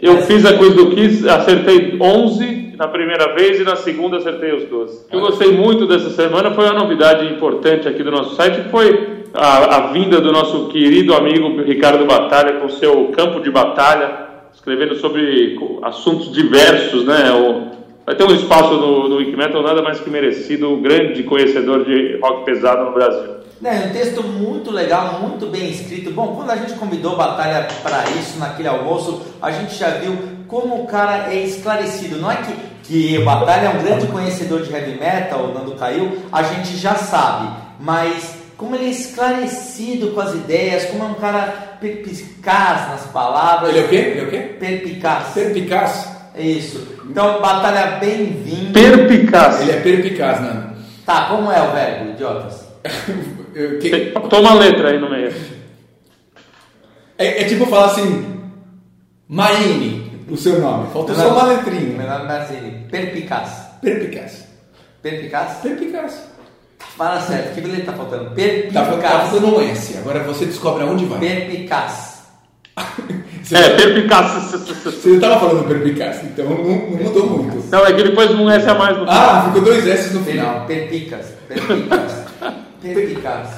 [0.00, 4.54] Eu fiz a coisa do Kiss, acertei 11 na primeira vez e na segunda acertei
[4.54, 5.04] os 12.
[5.06, 8.62] O que eu gostei muito dessa semana foi uma novidade importante aqui do nosso site,
[8.62, 13.50] que foi a, a vinda do nosso querido amigo Ricardo Batalha com seu campo de
[13.50, 14.25] batalha,
[14.66, 17.30] escrevendo sobre assuntos diversos, né?
[17.30, 22.18] O- vai ter um espaço no, no Wikimetal nada mais que merecido, grande conhecedor de
[22.20, 23.36] rock pesado no Brasil.
[23.60, 26.10] Né, um texto muito legal, muito bem escrito.
[26.10, 30.14] Bom, quando a gente convidou Batalha para isso naquele almoço, a gente já viu
[30.48, 32.16] como o cara é esclarecido.
[32.18, 32.52] Não é que,
[32.82, 36.96] que Batalha é um grande conhecedor de heavy metal, o Nando caiu, a gente já
[36.96, 37.48] sabe.
[37.80, 43.70] Mas como ele é esclarecido com as ideias, como é um cara perspicaz nas palavras.
[43.70, 43.96] Ele é o quê?
[43.96, 44.38] Ele é o quê?
[44.58, 45.28] Perpicaz.
[45.34, 46.08] Perpicaz?
[46.34, 46.96] É isso.
[47.08, 48.72] Então, Batalha, bem-vindo.
[48.72, 49.60] Perpicaz.
[49.60, 50.76] Ele é perpicaz, Nando.
[51.04, 52.66] Tá, como é o verbo, idiotas?
[53.54, 55.32] Eu- que- Toma a letra aí no meio.
[57.18, 58.42] É, é tipo falar assim,
[59.28, 60.90] Maine, o seu nome.
[60.92, 61.96] Faltou só uma letrinha.
[61.96, 62.86] Meu nome é Marzini.
[62.90, 63.50] Perpicaz.
[63.80, 64.44] Perpicaz.
[65.02, 65.58] Perpicaz?
[65.62, 66.22] Perpicaz.
[66.96, 68.24] Fala certo, que letra tá faltando?
[68.26, 69.02] Tá, Perpicaz.
[69.02, 69.98] tá faltando um S.
[69.98, 71.18] Agora você descobre aonde vai.
[71.18, 72.16] Perpicaz.
[73.42, 74.50] Você, É, perpicaz.
[74.84, 77.64] você não tava falando perpicaz, então não, não mudou muito.
[77.70, 79.18] Não, é que depois um S a mais no final.
[79.30, 80.64] Ah, ficou dois S no final.
[80.66, 81.26] perpicaz.
[81.48, 82.12] Perpicaz.
[82.82, 83.48] Perpicaz.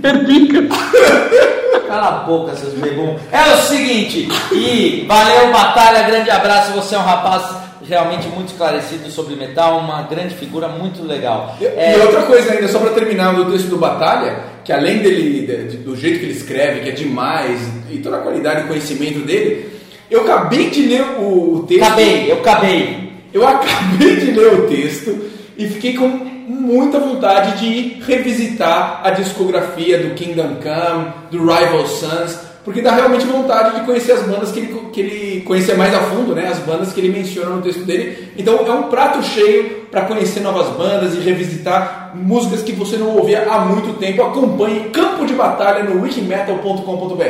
[0.00, 0.58] Perpica.
[1.88, 3.18] Cala a boca, seus bebum.
[3.30, 6.72] É o seguinte, e valeu, Batalha, grande abraço.
[6.72, 7.44] Você é um rapaz
[7.88, 11.56] realmente muito esclarecido sobre metal, uma grande figura, muito legal.
[11.60, 14.98] E, É, e outra coisa ainda, só para terminar do texto do Batalha, que além
[14.98, 17.60] dele, de- de- do jeito que ele escreve, que é demais,
[17.90, 19.70] e toda a qualidade e conhecimento dele,
[20.10, 21.82] eu acabei de ler o, o texto.
[21.84, 23.12] Acabei, eu acabei.
[23.32, 29.98] Eu acabei de ler o texto e fiquei com muita vontade de revisitar a discografia
[29.98, 34.60] do Kingdom Come, do Rival Sons, porque dá realmente vontade de conhecer as bandas que
[34.60, 36.48] ele, que ele conhecer mais a fundo, né?
[36.48, 38.32] As bandas que ele menciona no texto dele.
[38.36, 43.16] Então é um prato cheio para conhecer novas bandas e revisitar músicas que você não
[43.16, 44.22] ouvia há muito tempo.
[44.22, 47.24] Acompanhe Campo de Batalha no wikimetal.com.br.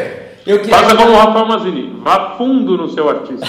[0.46, 0.76] Eu queria...
[0.76, 2.00] Faça como o Rafael Mazini.
[2.04, 3.46] Vá fundo no seu artista.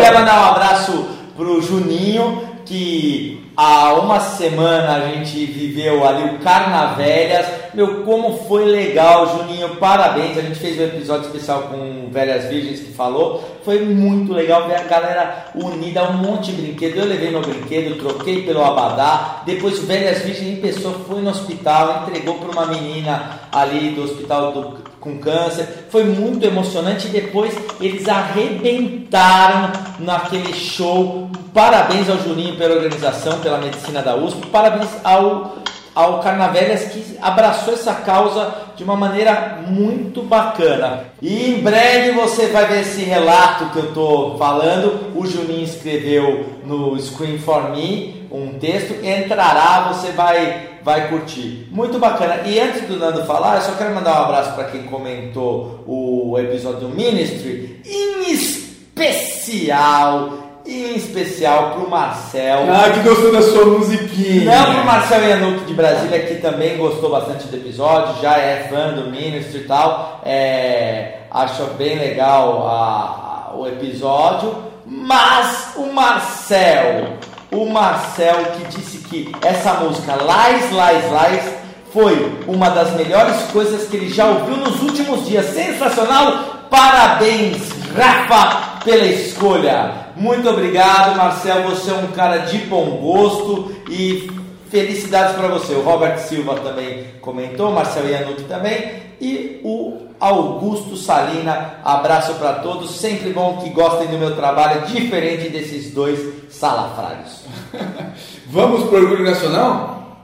[0.00, 1.06] Quero mandar um abraço
[1.36, 7.46] pro Juninho, que há uma semana a gente viveu ali o Carnavelhas.
[7.72, 10.38] Meu, como foi legal, Juninho, parabéns.
[10.38, 13.44] A gente fez um episódio especial com Velhas Virgens que falou.
[13.64, 16.98] Foi muito legal ver a galera unida, um monte de brinquedo.
[16.98, 19.42] Eu levei meu brinquedo, troquei pelo Abadá.
[19.44, 24.04] Depois o Velhas Virgens em pessoa foi no hospital, entregou para uma menina ali do
[24.04, 25.86] hospital do com câncer.
[25.90, 31.28] Foi muito emocionante e depois eles arrebentaram naquele show.
[31.52, 34.46] Parabéns ao Juninho pela organização, pela medicina da USP.
[34.46, 35.58] Parabéns ao,
[35.94, 41.04] ao Carnavelhas que abraçou essa causa de uma maneira muito bacana.
[41.20, 45.12] E em breve você vai ver esse relato que eu estou falando.
[45.14, 49.04] O Juninho escreveu no Screen for Me um texto.
[49.04, 51.66] Entrará, você vai vai curtir.
[51.70, 52.42] Muito bacana.
[52.46, 56.36] E antes do Nando falar, eu só quero mandar um abraço para quem comentou o
[56.38, 60.34] episódio do Ministry, em especial,
[60.66, 62.60] em especial pro Marcel.
[62.70, 64.44] Ah, que gostou da sua musiquinha.
[64.44, 68.92] Não, pro Marcel Yanuki de Brasília, que também gostou bastante do episódio, já é fã
[68.94, 74.54] do Ministry e tal, é, achou bem legal a- a- o episódio,
[74.86, 77.14] mas o Marcel,
[77.54, 81.54] o Marcel que disse que essa música Lies, Lies, Lies
[81.92, 85.46] foi uma das melhores coisas que ele já ouviu nos últimos dias.
[85.46, 86.66] Sensacional!
[86.68, 87.58] Parabéns,
[87.96, 89.92] Rafa, pela escolha.
[90.16, 91.62] Muito obrigado, Marcel.
[91.70, 94.28] Você é um cara de bom gosto e
[94.74, 95.72] felicidades para você.
[95.72, 101.74] O Robert Silva também comentou, Marcel Yanuki também e o Augusto Salina.
[101.84, 102.90] Abraço para todos.
[102.98, 106.18] Sempre bom que gostem do meu trabalho, diferente desses dois
[106.50, 107.44] salafrários.
[108.50, 110.18] Vamos pro Orgulho Nacional?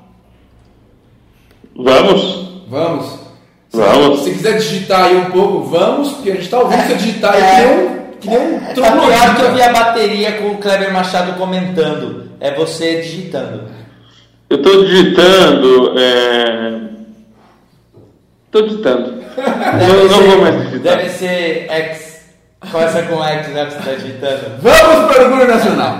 [1.76, 2.64] Vamos?
[2.68, 3.06] Vamos.
[3.68, 4.20] Se, Vamos.
[4.24, 7.40] se quiser digitar aí um pouco, vamos, porque a gente tá ouvindo você digitar aí
[7.40, 7.54] É.
[7.54, 10.58] que nem um, que nem um Tá pior que eu vi a bateria com o
[10.58, 12.30] Kleber Machado comentando.
[12.40, 13.68] É você digitando.
[14.50, 15.94] Eu estou digitando.
[15.98, 16.80] é,
[18.50, 19.20] Tô ditando.
[19.36, 20.96] Deve não, não ser- vou mais digitar.
[20.96, 22.10] Deve ser X.
[22.72, 23.64] Começa com X, né?
[23.70, 24.40] Você tá digitando.
[24.60, 25.98] Vamos para o Orgulho Nacional.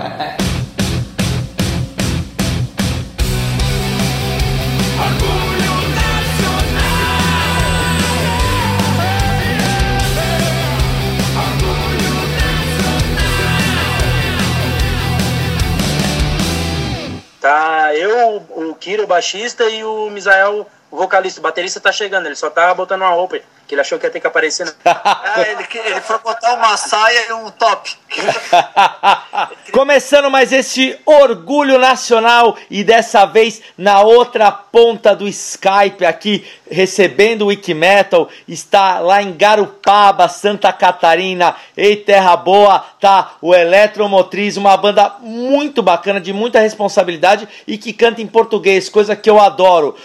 [18.71, 21.39] O Kiro, o baixista, e o Misael, o vocalista.
[21.39, 23.39] O baterista tá chegando, ele só tá botando uma roupa,
[23.71, 24.65] que ele achou que ia ter que aparecer.
[24.65, 24.73] né?
[24.83, 27.95] Ah, ele, ele foi botar uma saia e um top.
[29.71, 37.43] Começando mais esse orgulho nacional e dessa vez na outra ponta do Skype aqui recebendo
[37.43, 44.75] o Wikimetal está lá em Garupaba, Santa Catarina, ei terra boa, tá o Eletromotriz, uma
[44.77, 49.95] banda muito bacana, de muita responsabilidade e que canta em português, coisa que eu adoro.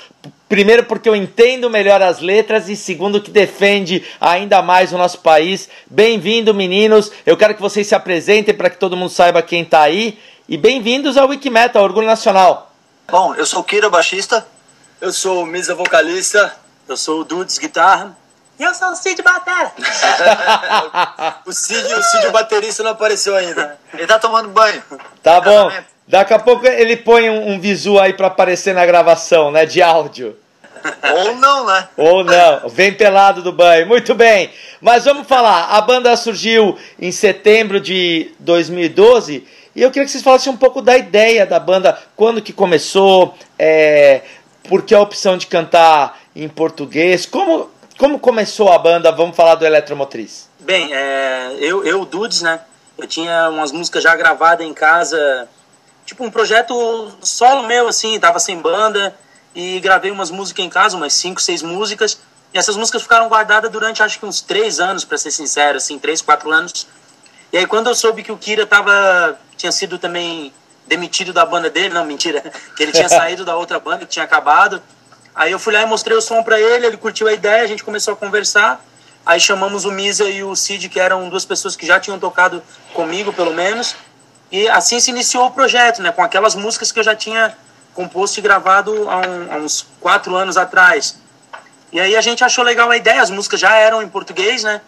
[0.49, 5.19] Primeiro porque eu entendo melhor as letras e segundo que defende ainda mais o nosso
[5.19, 5.69] país.
[5.91, 7.11] Bem-vindo, meninos.
[7.25, 10.19] Eu quero que vocês se apresentem para que todo mundo saiba quem tá aí
[10.49, 12.73] e bem-vindos ao Wikimetal, Orgulho Nacional.
[13.11, 14.47] Bom, eu sou o Kira, baixista.
[15.01, 16.57] Eu sou o Misa, vocalista,
[16.89, 18.17] eu sou o Dudes, guitarra.
[18.59, 19.73] E eu sou o Cid Batera.
[21.45, 23.79] o Cid, o Cid, o baterista, não apareceu ainda.
[23.93, 24.83] Ele tá tomando banho.
[25.23, 25.71] Tá bom.
[26.09, 29.83] Daqui a pouco ele põe um, um visu aí para aparecer na gravação, né, de
[29.83, 30.37] áudio.
[31.17, 31.89] Ou não, né?
[31.97, 33.87] Ou não, vem pelado do banho.
[33.87, 34.51] Muito bem.
[34.81, 35.71] Mas vamos falar.
[35.71, 39.45] A banda surgiu em setembro de 2012
[39.77, 43.35] e eu queria que vocês falassem um pouco da ideia da banda, quando que começou,
[43.59, 44.23] é,
[44.67, 49.55] por que a opção de cantar em português, como, como começou a banda, vamos falar
[49.57, 50.49] do Eletromotriz.
[50.61, 52.61] Bem, é, eu, eu, Dudes, né?
[52.97, 55.47] Eu tinha umas músicas já gravadas em casa,
[56.07, 59.15] tipo um projeto solo meu, assim, tava sem banda
[59.55, 62.19] e gravei umas músicas em casa, umas cinco, seis músicas.
[62.55, 65.99] E essas músicas ficaram guardadas durante acho que uns três anos, para ser sincero, assim,
[65.99, 66.87] três, quatro anos.
[67.53, 70.53] E aí quando eu soube que o Kira tava, tinha sido também
[70.87, 72.41] demitido da banda dele, não, mentira,
[72.77, 74.81] que ele tinha saído da outra banda, que tinha acabado.
[75.35, 77.67] Aí eu fui lá e mostrei o som pra ele, ele curtiu a ideia, a
[77.67, 78.83] gente começou a conversar.
[79.25, 82.63] Aí chamamos o Misa e o Cid, que eram duas pessoas que já tinham tocado
[82.95, 83.97] comigo, pelo menos.
[84.57, 86.11] E assim se iniciou o projeto, né?
[86.11, 87.55] Com aquelas músicas que eu já tinha
[87.93, 91.19] composto e gravado há, um- há uns quatro anos atrás.
[91.93, 94.81] E aí a gente achou legal a ideia, as músicas já eram em português, né?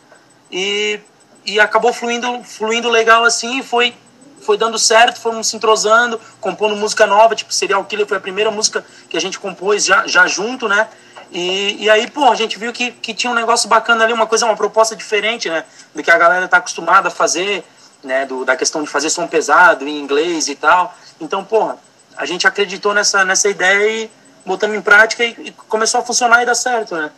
[0.50, 0.98] E,
[1.44, 3.94] e acabou fluindo, fluindo legal assim, foi,
[4.40, 8.50] foi dando certo, fomos se entrosando, compondo música nova, tipo Serial Killer foi a primeira
[8.50, 10.88] música que a gente compôs já, já junto, né?
[11.30, 14.26] E, e aí, pô, a gente viu que, que tinha um negócio bacana ali, uma
[14.26, 15.62] coisa, uma proposta diferente, né?
[15.94, 17.62] Do que a galera tá acostumada a fazer,
[18.02, 18.26] né?
[18.26, 20.96] Do, da questão de fazer som pesado em inglês e tal.
[21.20, 21.76] Então, porra,
[22.16, 24.10] a gente acreditou nessa, nessa ideia e
[24.44, 27.10] botamos em prática e, e começou a funcionar e dar certo, né?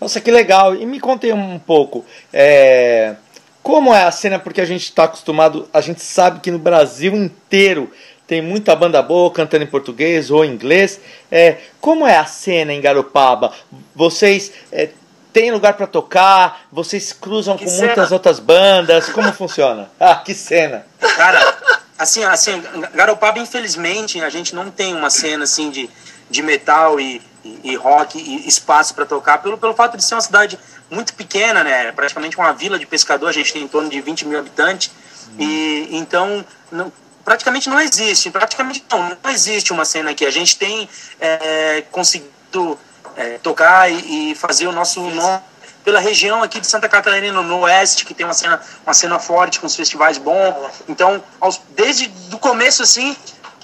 [0.00, 0.74] Nossa, que legal.
[0.74, 2.04] E me contem um pouco.
[2.32, 3.14] é,
[3.62, 4.38] Como é a cena?
[4.38, 7.90] Porque a gente está acostumado, a gente sabe que no Brasil inteiro
[8.26, 11.00] tem muita banda boa cantando em português ou inglês.
[11.30, 13.52] É, como é a cena em Garopaba?
[13.94, 14.90] Vocês é,
[15.34, 16.62] têm lugar para tocar?
[16.72, 17.86] Vocês cruzam Que com cena?
[17.88, 19.08] muitas outras bandas?
[19.10, 19.90] Como funciona?
[20.00, 20.86] Ah, que cena!
[21.16, 21.56] Cara,
[21.98, 22.62] assim, assim,
[22.94, 25.90] Garopaba, infelizmente, a gente não tem uma cena assim de,
[26.30, 30.14] de metal e, e, e rock e espaço para tocar, pelo, pelo fato de ser
[30.14, 30.58] uma cidade
[30.88, 31.90] muito pequena, né?
[31.92, 34.90] Praticamente uma vila de pescador, a gente tem em torno de 20 mil habitantes.
[35.38, 36.92] E então, não-
[37.24, 40.24] praticamente não existe, praticamente não, não existe uma cena aqui.
[40.24, 40.88] A gente tem
[41.20, 42.78] é, conseguido
[43.16, 45.42] é, tocar e, e fazer o nosso nome
[45.84, 49.60] pela região aqui de Santa Catarina, no oeste, que tem uma cena, uma cena forte,
[49.60, 50.54] com os festivais bons.
[50.88, 53.14] Então, aos, desde o começo, assim,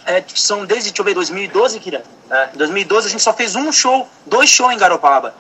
[0.05, 2.05] é, são desde, deixa eu ver, 2012, Kira?
[2.31, 5.35] É, 2012 a gente só fez um show, dois shows em Garopaba,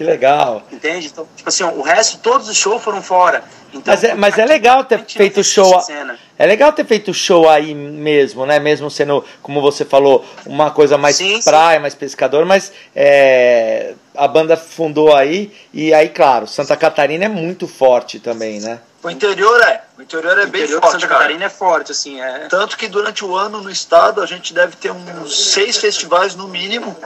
[0.00, 0.62] Que legal!
[0.72, 1.08] entende?
[1.08, 3.44] Então, tipo assim, ó, o resto, todos os shows foram fora.
[3.68, 5.76] Então, Mas é, mas é legal ter feito show.
[5.76, 6.16] a-.
[6.38, 8.58] É legal ter feito show aí mesmo, né?
[8.58, 11.50] Mesmo sendo, como você falou, uma coisa mais Sim, sim.
[11.50, 17.28] praia, mais pescador, mas é, a banda fundou aí e aí, claro, Santa Catarina é
[17.28, 18.80] muito forte também, né?
[19.02, 19.82] O interior é.
[19.98, 21.20] O interior é O bem interior de forte, Santa cara.
[21.20, 22.46] Catarina é forte, assim, é...
[22.48, 26.48] Tanto que durante o ano no estado a gente deve ter uns seis festivais no
[26.48, 26.96] mínimo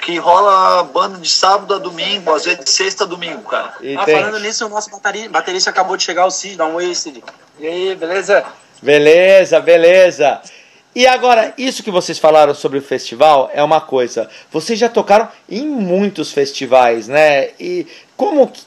[0.00, 3.74] que rola banda de sábado a domingo, às vezes de sexta a domingo, cara.
[3.80, 6.66] E Ah, tem- falando nisso, o nosso bateri- baterista acabou de chegar, o Cid, dá
[6.66, 7.22] um oi, Cid.
[7.58, 8.44] E aí, beleza?
[8.82, 10.40] Beleza, beleza.
[10.94, 14.28] E agora, isso que vocês falaram sobre o festival é uma coisa.
[14.50, 17.50] Vocês já tocaram em muitos festivais, né?
[17.60, 17.86] E
[18.16, 18.62] como que-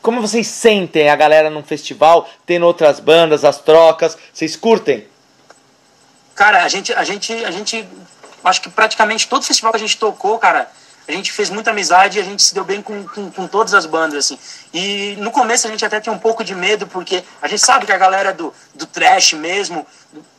[0.00, 4.16] como vocês sentem a galera num festival, tendo outras bandas, as trocas?
[4.32, 5.06] Vocês curtem?
[6.34, 7.86] Cara, a gente, a gente, a gente,
[8.48, 10.70] acho que praticamente todo festival que a gente tocou, cara,
[11.08, 13.74] a gente fez muita amizade e a gente se deu bem com, com, com todas
[13.74, 14.38] as bandas, assim.
[14.72, 17.86] E no começo a gente até tinha um pouco de medo, porque a gente sabe
[17.86, 19.86] que a galera do, do trash mesmo,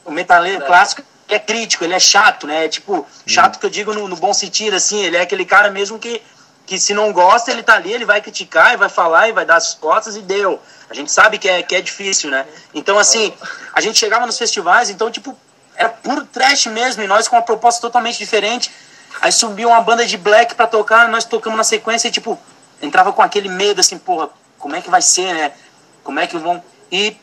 [0.03, 2.67] o metaleiro clássico, ele é crítico, ele é chato, né?
[2.67, 5.99] Tipo, chato que eu digo no, no bom sentido, assim, ele é aquele cara mesmo
[5.99, 6.21] que,
[6.65, 9.45] que se não gosta, ele tá ali, ele vai criticar, e vai falar, e vai
[9.45, 10.61] dar as costas e deu.
[10.89, 12.45] A gente sabe que é, que é difícil, né?
[12.73, 13.33] Então, assim,
[13.73, 15.37] a gente chegava nos festivais, então, tipo,
[15.77, 18.71] era puro trash mesmo, e nós com uma proposta totalmente diferente.
[19.21, 22.37] Aí subiu uma banda de black pra tocar, nós tocamos na sequência e, tipo,
[22.81, 25.51] entrava com aquele medo, assim, porra, como é que vai ser, né?
[26.03, 26.61] Como é que vão.
[26.91, 27.15] E,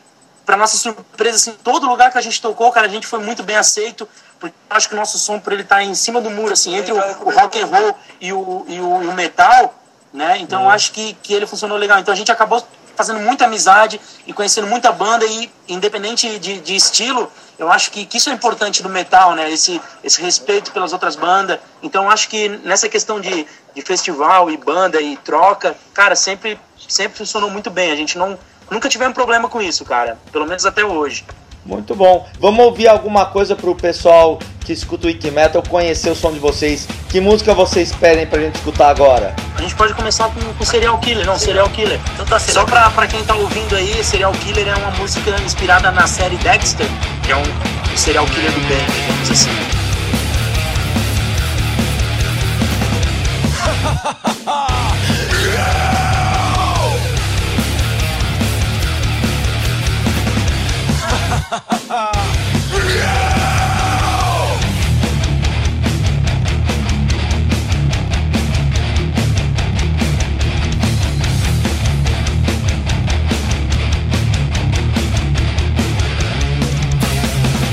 [0.45, 3.43] pra nossa surpresa, assim, todo lugar que a gente tocou, cara, a gente foi muito
[3.43, 4.07] bem aceito,
[4.39, 6.75] porque eu acho que o nosso som, por ele estar em cima do muro, assim,
[6.75, 9.75] entre o, o rock and roll e o, e o, e o metal,
[10.13, 10.37] né?
[10.37, 11.99] Então eu acho que, que ele funcionou legal.
[11.99, 16.75] Então a gente acabou fazendo muita amizade e conhecendo muita banda e independente de, de
[16.75, 19.51] estilo, eu acho que, que isso é importante do metal, né?
[19.51, 21.59] Esse, esse respeito pelas outras bandas.
[21.81, 27.17] Então acho que nessa questão de, de festival e banda e troca, cara, sempre, sempre
[27.17, 27.91] funcionou muito bem.
[27.91, 28.37] A gente não
[28.69, 30.17] nunca tivemos problema com isso, cara.
[30.31, 31.25] Pelo menos até hoje.
[31.65, 32.27] Muito bom.
[32.39, 36.39] Vamos ouvir alguma coisa pro pessoal que escuta o Wiki Metal conhecer o som de
[36.39, 36.87] vocês.
[37.09, 39.35] Que música vocês pedem pra gente escutar agora?
[39.57, 41.99] A gente pode começar com, com Serial Killer, não, Serial Killer.
[42.13, 45.91] Então tá, Só pra, pra quem tá ouvindo aí, Serial Killer é uma música inspirada
[45.91, 46.87] na série Dexter,
[47.23, 47.43] que é um,
[47.97, 49.84] serial killer do bem, digamos assim.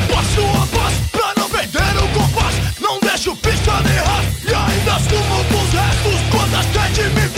[0.09, 2.09] Passo a passo pra não perder o
[2.41, 3.37] rastro
[4.45, 7.32] E ainda sumo dos restos quando a sede me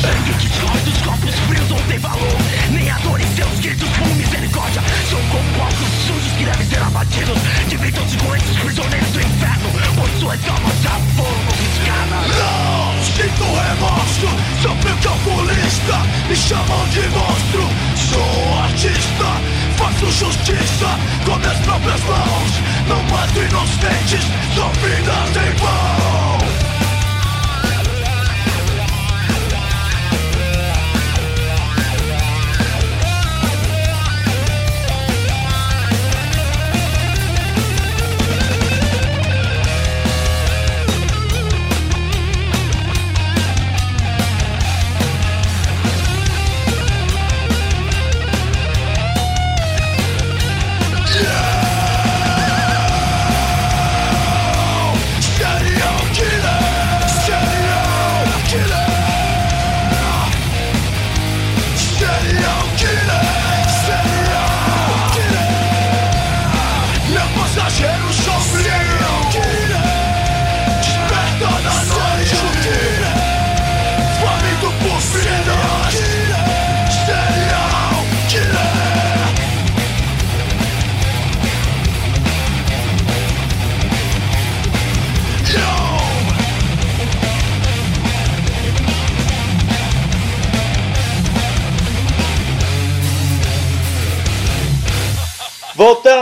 [0.00, 2.36] Sangue que escorre dos corpos frios não tem valor
[2.70, 6.82] Nem a dor em seus gritos com misericórdia São como palcos sujos que devem ser
[6.82, 13.44] abatidos Dividam-se com esses prisioneiros do inferno Pois suas almas já foram confiscadas Não sinto
[13.44, 14.28] remorso,
[14.62, 20.86] sou meu calculista Me chamam de monstro, sou artista Faço justiça
[21.24, 22.52] com minhas próprias mãos.
[22.86, 26.29] Não mato inocentes, são vidas em vão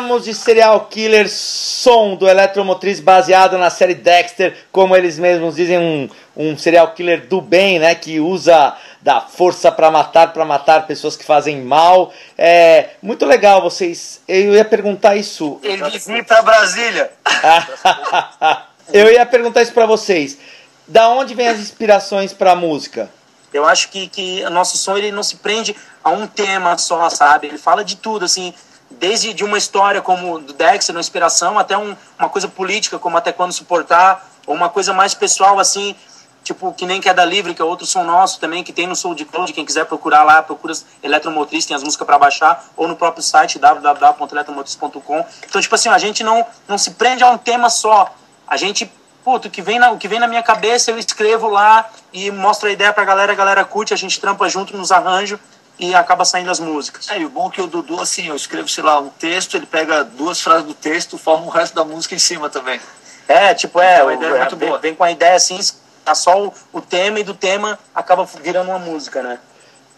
[0.08, 5.78] Voltamos de Serial Killer, som do Eletromotriz baseado na série Dexter, como eles mesmos dizem,
[5.78, 10.86] um, um serial killer do bem, né, que usa da força para matar, para matar
[10.86, 12.10] pessoas que fazem mal.
[12.38, 14.22] É muito legal vocês.
[14.26, 15.60] Eu ia perguntar isso.
[15.62, 17.12] Ele vir pra Brasília.
[18.90, 20.38] Eu ia perguntar isso para vocês.
[20.86, 23.10] Da onde vem as inspirações para música?
[23.52, 27.10] Eu acho que, que o nosso som ele não se prende a um tema só,
[27.10, 27.46] sabe?
[27.46, 28.54] Ele fala de tudo, assim,
[28.90, 33.16] desde de uma história como do Dexter, uma inspiração, até um, uma coisa política, como
[33.16, 35.94] Até Quando Suportar, ou uma coisa mais pessoal, assim,
[36.42, 39.52] tipo, que nem Queda Livre, que é outro som nosso também, que tem no SoulCloud,
[39.52, 40.72] quem quiser procurar lá, procura
[41.02, 45.26] Eletromotriz, tem as músicas para baixar, ou no próprio site www.eletromotriz.com.
[45.46, 48.14] Então, tipo assim, a gente não, não se prende a um tema só,
[48.46, 48.90] a gente
[49.22, 52.30] puto, o que vem na, o que vem na minha cabeça eu escrevo lá e
[52.30, 55.38] mostro a ideia pra galera, a galera curte, a gente trampa junto nos arranjos
[55.78, 57.08] e acaba saindo as músicas.
[57.08, 59.56] É, e o bom é que o Dudu, assim, eu escrevo, sei lá, um texto,
[59.56, 62.80] ele pega duas frases do texto, forma o resto da música em cima também.
[63.28, 64.80] É, tipo, é, Então, a o- ideia é muito vem, boa.
[64.80, 65.58] vem com a ideia assim,
[66.04, 69.38] tá só o, o tema e do tema acaba virando uma música, né?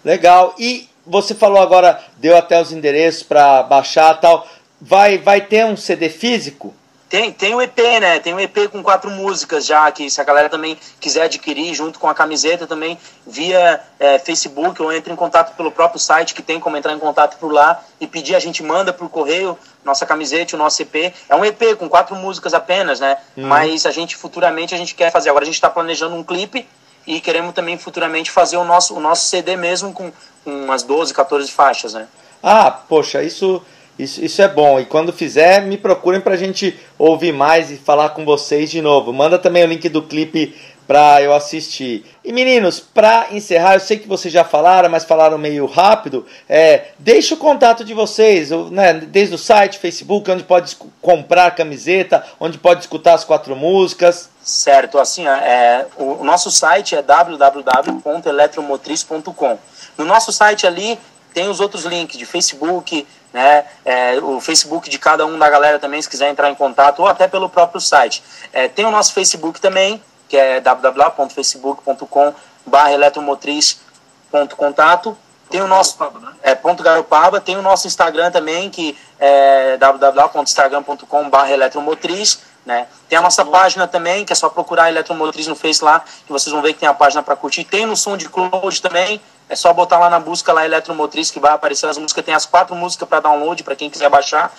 [0.04, 0.54] Legal.
[0.58, 4.46] E você falou agora, deu até os endereços para baixar tal.
[4.80, 6.74] Vai, vai ter um CD físico?
[7.10, 8.20] Tem, tem o EP, né?
[8.20, 11.98] Tem um EP com quatro músicas já, que se a galera também quiser adquirir junto
[11.98, 12.96] com a camiseta também,
[13.26, 17.00] via é, Facebook ou entra em contato pelo próprio site, que tem como entrar em
[17.00, 21.12] contato por lá e pedir, a gente manda por correio nossa camiseta, o nosso EP.
[21.28, 23.16] É um EP com quatro músicas apenas, né?
[23.36, 25.30] Mas a gente futuramente a gente quer fazer.
[25.30, 26.64] Agora a gente está planejando um clipe
[27.04, 30.12] e queremos também futuramente fazer o nosso, o nosso CD mesmo com,
[30.44, 32.06] com umas 12, 14 faixas, né?
[32.40, 33.60] Ah, poxa, isso,
[34.02, 34.80] isso, isso é bom.
[34.80, 39.12] E quando fizer, me procurem pra gente ouvir mais e falar com vocês de novo.
[39.12, 40.54] Manda também o link do clipe
[40.90, 42.04] pra eu assistir.
[42.24, 46.26] E meninos, pra encerrar, eu sei que vocês já falaram, mas falaram meio rápido.
[46.48, 52.26] É, deixa o contato de vocês, né, desde o site, Facebook, onde pode comprar camiseta,
[52.40, 54.28] onde pode escutar as quatro músicas.
[54.42, 59.58] Certo, assim, é, o, o nosso site é www.eletromotriz.com.
[59.96, 60.98] No nosso site ali
[61.32, 65.78] tem os outros links de Facebook, né, é, o Facebook de cada um da galera
[65.78, 68.24] também, se quiser entrar em contato, ou até pelo próprio site.
[68.52, 75.16] É, tem o nosso Facebook também, que é www.facebook.com.br eletromotriz.contato.
[75.48, 75.96] Tem o nosso
[76.42, 82.40] é, ponto Garopaba, tem o nosso Instagram também, que é www.instagram.com.br eletromotriz.
[82.64, 82.86] Né?
[83.08, 86.52] Tem a nossa página também, que é só procurar Eletromotriz no Face lá, que vocês
[86.52, 87.64] vão ver que tem a página para curtir.
[87.64, 89.20] Tem no som de Cloud também,
[89.50, 92.24] é só botar lá na busca lá Eletromotriz, que vai aparecer as músicas.
[92.24, 94.54] Tem as quatro músicas para download, para quem quiser baixar.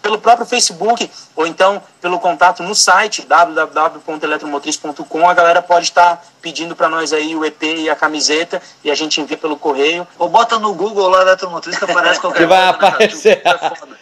[0.00, 6.76] Pelo próprio Facebook, ou então pelo contato no site www.eletromotriz.com, a galera pode estar pedindo
[6.76, 10.06] para nós aí o EP e a camiseta, e a gente envia pelo correio.
[10.16, 13.42] Ou bota no Google lá Eletromotriz que aparece qualquer Que vai coisa, né, aparecer.
[13.44, 13.98] É foda.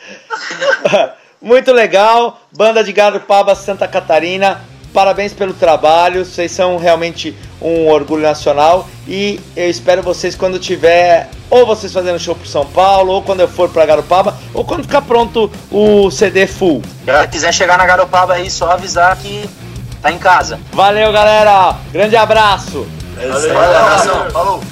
[1.40, 4.62] Muito legal, banda de Garopaba, Santa Catarina.
[4.96, 11.28] Parabéns pelo trabalho, vocês são realmente um orgulho nacional e eu espero vocês quando tiver
[11.50, 14.84] ou vocês fazendo show pro São Paulo, ou quando eu for pra Garopaba, ou quando
[14.84, 16.80] ficar pronto o CD full.
[17.04, 19.46] Se quiser chegar na Garopaba aí, só avisar que
[20.00, 20.58] tá em casa.
[20.72, 21.76] Valeu, galera.
[21.92, 22.86] Grande abraço.
[23.16, 24.30] Valeu, abração.
[24.30, 24.62] Falou.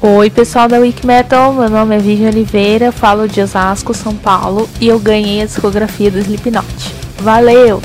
[0.00, 4.70] Oi, pessoal da Wiki Metal, meu nome é Vivian Oliveira, falo de Osasco, São Paulo
[4.80, 6.94] e eu ganhei a discografia do Slipknot.
[7.18, 7.82] Valeu!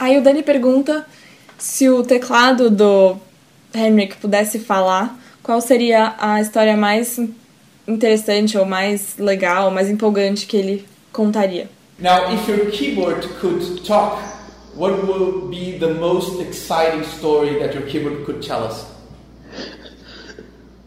[0.00, 1.04] Aí o Dani pergunta
[1.58, 3.16] se o teclado do
[3.74, 7.20] Henrik pudesse falar, qual seria a história mais
[7.86, 11.68] interessante ou mais legal, mais empolgante que ele contaria.
[11.98, 14.22] Now, if your keyboard could talk,
[14.74, 18.86] what would be the most exciting story that your keyboard could tell us?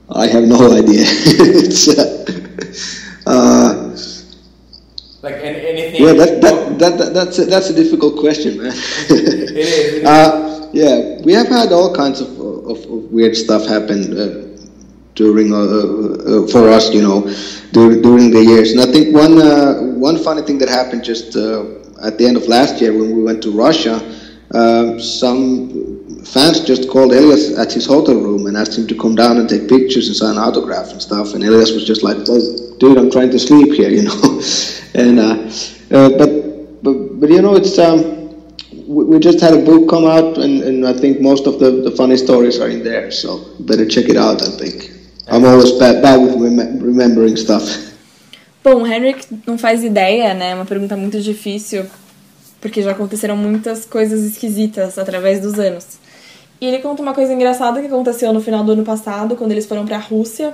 [0.09, 1.05] I have no idea.
[1.05, 2.25] it's, uh,
[3.27, 3.95] uh,
[5.23, 6.03] Like an- anything?
[6.03, 8.73] yeah, that, that, that, that, that's, a, that's a difficult question, man.
[9.09, 9.51] It is.
[9.51, 10.05] it is.
[10.05, 14.57] Uh, yeah, we have had all kinds of, of, of weird stuff happen uh,
[15.15, 17.21] during uh, uh, for us, you know,
[17.71, 18.71] during, during the years.
[18.73, 22.35] And I think one uh, one funny thing that happened just uh, at the end
[22.35, 24.01] of last year when we went to Russia,
[24.53, 29.15] um, some fans just called Elias at his hotel room and asked him to come
[29.15, 31.33] down and take pictures and sign autographs and stuff.
[31.33, 34.41] And Elias was just like, "Oh, "Dude, I'm trying to sleep here," you know.
[34.93, 35.37] and uh,
[35.91, 37.77] uh, but but but you know, it's.
[37.77, 38.23] Um,
[38.87, 41.71] we we just had a book come out, and, and I think most of the,
[41.71, 43.11] the funny stories are in there.
[43.11, 44.41] So better check it out.
[44.41, 44.91] I think
[45.27, 47.93] I'm always bad, bad with rem- remembering stuff.
[48.63, 50.51] Bom, o Henrik não faz ideia, né?
[50.51, 51.85] É uma pergunta muito difícil,
[52.61, 55.85] porque já aconteceram muitas coisas esquisitas através dos anos.
[56.61, 59.65] E ele conta uma coisa engraçada que aconteceu no final do ano passado, quando eles
[59.65, 60.53] foram pra Rússia.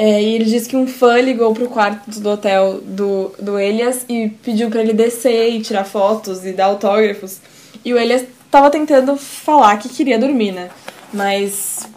[0.00, 4.06] É, e ele disse que um fã ligou pro quarto do hotel do, do Elias
[4.08, 7.40] e pediu pra ele descer e tirar fotos e dar autógrafos.
[7.84, 10.70] E o Elias tava tentando falar que queria dormir, né?
[11.12, 11.88] Mas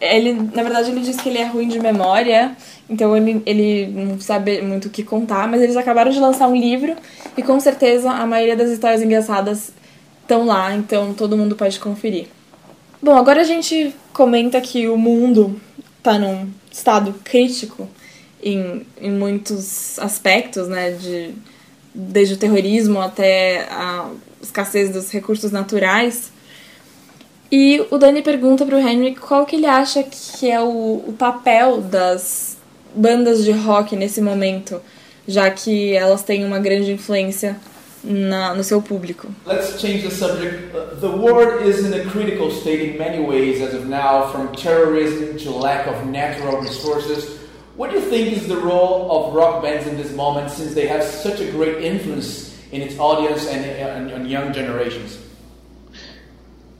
[0.00, 2.56] ele, na verdade, ele disse que ele é ruim de memória,
[2.88, 6.54] então ele, ele não sabe muito o que contar, mas eles acabaram de lançar um
[6.54, 6.94] livro
[7.36, 9.72] e com certeza a maioria das histórias engraçadas
[10.22, 12.28] estão lá, então todo mundo pode conferir.
[13.02, 15.60] Bom, agora a gente comenta que o mundo
[16.00, 17.88] tá num estado crítico
[18.42, 21.34] em, em muitos aspectos, né, de,
[21.94, 24.10] desde o terrorismo até a
[24.42, 26.30] escassez dos recursos naturais.
[27.52, 31.80] E o Dani pergunta pro Henry qual que ele acha que é o, o papel
[31.80, 32.56] das
[32.94, 34.80] bandas de rock nesse momento,
[35.26, 37.56] já que elas têm uma grande influência
[38.02, 39.28] na, no seu público.
[39.46, 40.74] Let's change the subject.
[40.74, 44.52] Uh, The world is in a critical state in many ways as of now, from
[44.54, 47.38] terrorism to lack of natural resources.
[47.76, 50.86] What do you think is the role of rock bands in this moment, since they
[50.86, 55.16] have such a great influence in its audience and and, and young generations?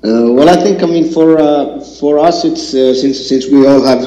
[0.04, 3.66] Uh, well, I think I mean for uh, for us, it's uh, since since we
[3.66, 4.04] all have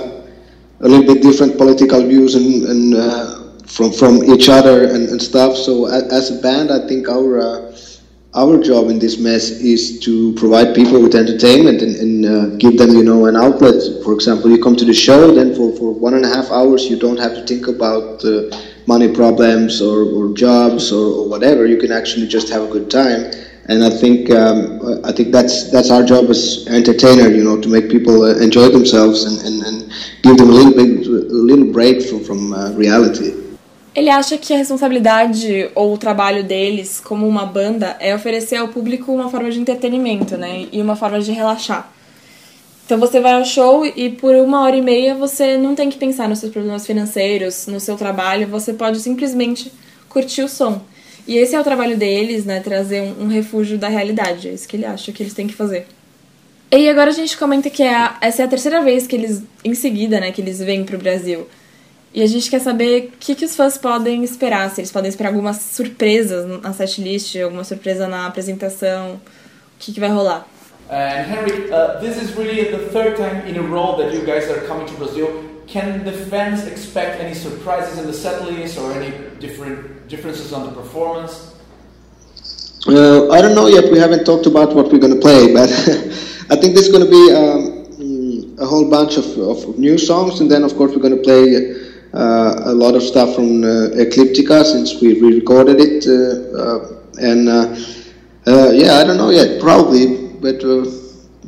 [0.81, 5.21] a little bit different political views and, and uh, from from each other and, and
[5.21, 5.55] stuff.
[5.55, 7.77] So as a band, I think our uh,
[8.35, 12.77] our job in this mess is to provide people with entertainment and, and uh, give
[12.77, 13.81] them you know an outlet.
[14.03, 16.89] For example, you come to the show, then for, for one and a half hours,
[16.89, 18.49] you don't have to think about uh,
[18.87, 21.65] money problems or, or jobs or, or whatever.
[21.65, 23.31] You can actually just have a good time
[23.69, 27.69] and I think um, I think that's that's our job as entertainer, you know, to
[27.69, 31.71] make people uh, enjoy themselves and, and, and give them a little bit a little
[31.71, 33.42] break from from uh, reality.
[33.95, 38.67] Ele acha que a responsabilidade ou o trabalho deles como uma banda é oferecer ao
[38.69, 40.67] público uma forma de entretenimento, né?
[40.71, 41.91] E uma forma de relaxar.
[42.85, 45.97] Então você vai ao show e por uma hora e meia você não tem que
[45.97, 49.71] pensar nos seus problemas financeiros, no seu trabalho, você pode simplesmente
[50.09, 50.81] curtir o som.
[51.27, 52.59] E esse é o trabalho deles, né?
[52.59, 54.49] Trazer um, refúgio da realidade.
[54.49, 55.87] É isso que ele acha que eles têm que fazer.
[56.71, 59.43] E agora a gente comenta que é a- essa é a terceira vez que eles,
[59.63, 61.47] em seguida, né, que eles vêm pro Brasil.
[62.13, 65.09] E a gente quer saber o que, que os fãs podem esperar, se eles podem
[65.09, 69.19] esperar algumas surpresas na setlist, alguma surpresa na apresentação, o
[69.79, 70.47] que, que vai rolar.
[70.91, 74.47] And Henry, uh, this is really the third time in a row that you guys
[74.47, 75.27] are coming to Brazil.
[75.65, 80.65] Can the fans expect any surprises in the set list or any different differences on
[80.65, 81.55] the performance?
[82.85, 83.91] Uh, I don't know yet.
[83.91, 85.69] We haven't talked about what we're going to play, but
[86.51, 90.51] I think there's going to be um, a whole bunch of, of new songs, and
[90.51, 91.82] then of course we're going to play uh,
[92.13, 96.87] a lot of stuff from uh, Ecliptica since we re-recorded it, uh, uh,
[97.19, 97.75] and uh,
[98.47, 99.59] uh, yeah, I don't know yet.
[99.59, 100.85] Probably, but uh,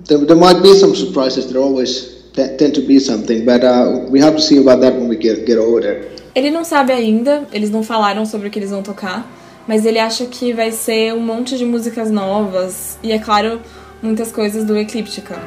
[0.05, 1.51] there, there might be some surprises.
[1.51, 4.93] There always te- tend to be something, but uh, we have to see about that
[4.93, 6.11] when we get get over there.
[6.33, 9.25] Ele não sabe ainda, eles não falaram sobre o que eles vão tocar,
[9.65, 13.61] mas ele acha que vai ser um monte de músicas novas e, é claro,
[14.01, 15.39] muitas coisas do Ecliptica.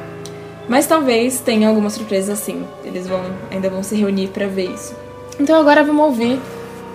[0.67, 2.63] Mas talvez tenha alguma surpresa assim.
[2.83, 4.95] Eles vão ainda vão se reunir pra ver isso.
[5.39, 6.39] Então agora vamos ouvir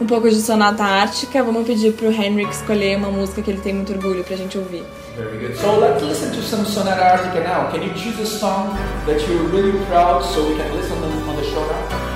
[0.00, 1.42] um pouco de Sonata Ártica.
[1.42, 4.84] Vamos pedir pro Henrik escolher uma música que ele tem muito orgulho pra gente ouvir.
[5.16, 5.56] Very good.
[5.56, 7.70] So let's listen to some Sonata Arctica now.
[7.70, 8.76] Can you choose a song
[9.06, 12.14] that you're really proud so we can listen on on the show now?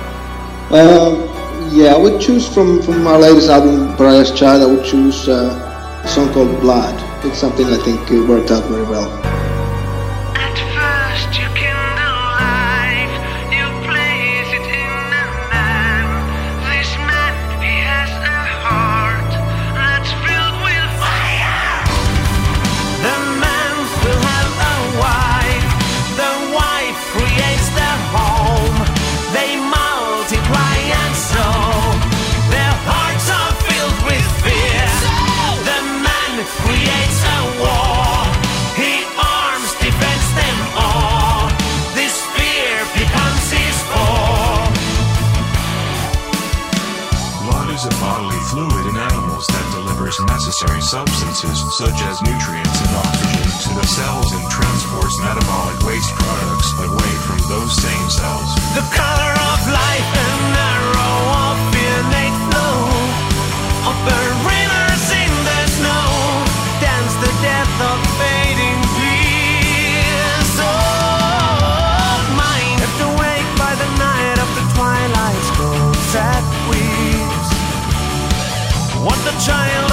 [0.71, 1.29] Um,
[1.71, 6.01] yeah, I would choose from, from our latest album, Briar's Child, I would choose uh,
[6.03, 6.93] a song called Blood.
[7.25, 9.38] It's something I think uh, worked out very well.
[50.49, 56.73] Necessary substances such as nutrients and oxygen to the cells and transports metabolic waste products
[56.73, 58.49] away from those same cells.
[58.73, 62.81] The color of life and narrow of innate flow.
[64.09, 66.09] Burn rivers in the snow.
[66.81, 70.65] Dance the death of fading peace of
[71.61, 72.81] oh, mine.
[72.81, 76.41] Kept awake by the night of the twilight's goes at
[76.73, 77.29] weaves
[79.05, 79.88] what the child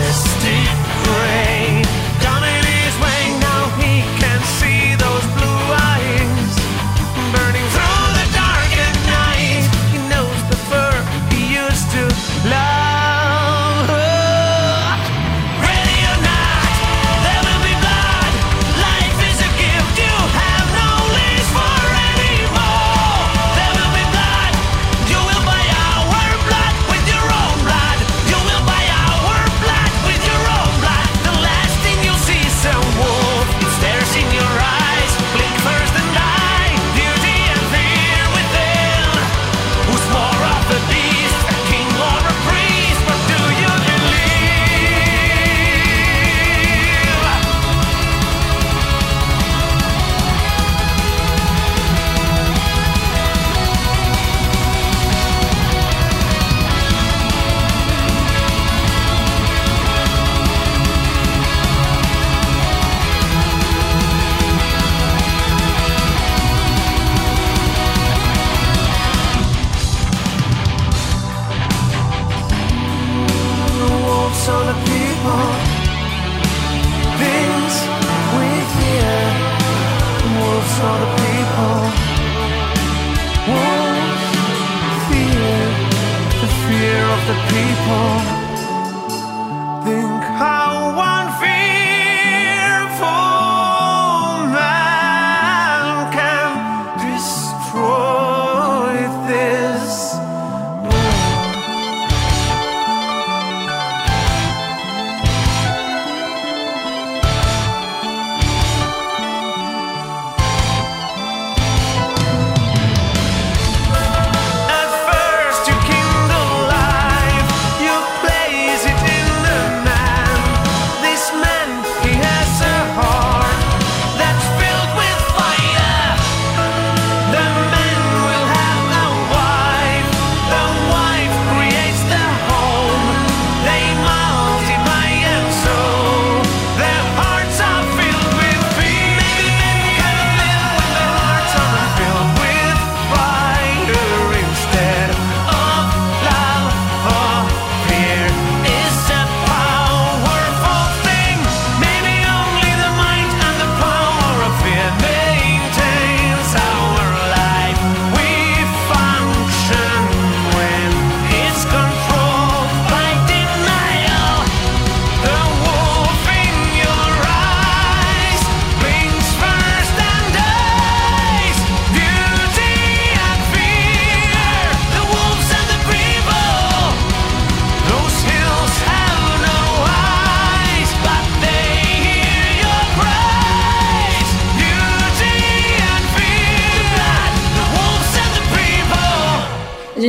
[0.00, 1.49] of majestic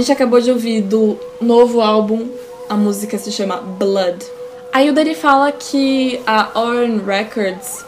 [0.01, 2.27] gente acabou de ouvir do novo álbum,
[2.67, 4.25] a música se chama Blood.
[4.73, 7.85] Aí o Dani fala que a Oran Records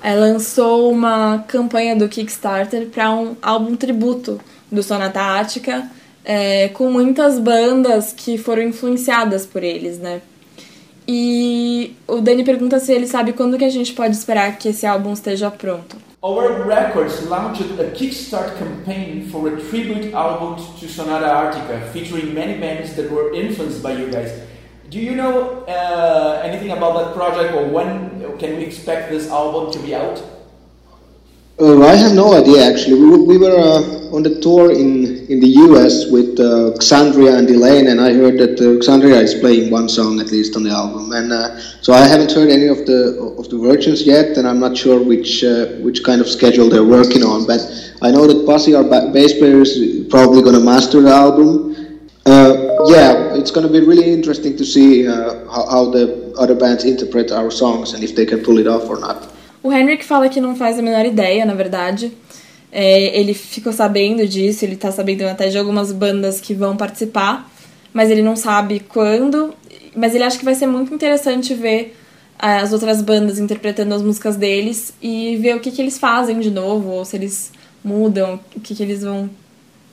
[0.00, 4.40] eh, lançou uma campanha do Kickstarter para um álbum tributo
[4.70, 5.90] do Sonata Ática,
[6.24, 10.20] eh, com muitas bandas que foram influenciadas por eles, né?
[11.08, 14.86] E o Dani pergunta se ele sabe quando que a gente pode esperar que esse
[14.86, 16.07] álbum esteja pronto.
[16.20, 22.58] Our Records launched a Kickstarter campaign for a tribute album to Sonata Arctica, featuring many
[22.58, 24.32] bands that were influenced by you guys.
[24.90, 29.72] Do you know uh, anything about that project, or when can we expect this album
[29.72, 30.20] to be out?
[31.60, 33.00] Uh, I have no idea actually.
[33.00, 37.36] We, were- we were uh, on the tour in, in the US with uh, Xandria
[37.36, 40.62] and Elaine, and I heard that uh, Xandria is playing one song at least on
[40.62, 44.36] the album, and uh, so I haven't heard any of the of the versions yet,
[44.38, 47.44] and I'm not sure which uh, which kind of schedule they're working on.
[47.44, 47.60] But
[48.02, 51.74] I know that Pasi, our ba- bass player, is probably going to master the album.
[52.24, 56.54] Uh, yeah, it's going to be really interesting to see uh, how, how the other
[56.54, 59.34] bands interpret our songs and if they can pull it off or not.
[59.62, 62.12] O Henrik fala que não faz a menor ideia, na verdade.
[62.70, 67.50] É, ele ficou sabendo disso, ele tá sabendo até de algumas bandas que vão participar,
[67.92, 69.54] mas ele não sabe quando.
[69.96, 71.96] Mas ele acha que vai ser muito interessante ver
[72.38, 76.38] ah, as outras bandas interpretando as músicas deles e ver o que, que eles fazem
[76.38, 77.52] de novo, ou se eles
[77.82, 79.28] mudam, o que, que eles vão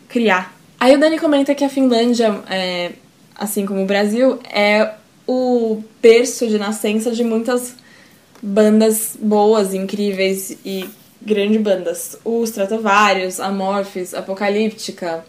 [0.08, 0.56] criar.
[0.80, 2.92] Aí o Dani comenta que a Finlândia, é,
[3.36, 4.92] assim como o Brasil, é
[5.28, 7.74] o berço de nascença de muitas
[8.42, 10.90] bandas boas, incríveis e
[11.22, 12.18] grandes bandas.
[12.24, 15.26] O Stratovarius, Amorphis, Apocalíptica.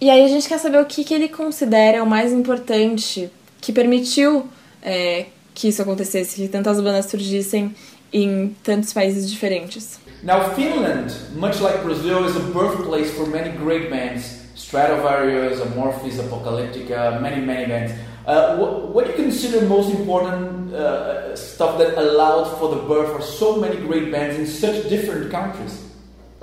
[0.00, 3.30] E aí a gente quer saber o que, que ele considera o mais importante
[3.60, 4.48] que permitiu
[4.82, 7.74] é, que isso acontecesse, que tantas bandas surgissem
[8.12, 9.98] em tantos países diferentes.
[10.22, 17.18] Now, Finland, much like Brazil, is a birthplace for many great bands Stratovarius, Amorphis, Apocalyptica,
[17.22, 17.92] many, many bands.
[18.28, 23.18] Uh, what, what do you consider most important uh, stuff that allowed for the birth
[23.18, 25.82] of so many great bands in such different countries?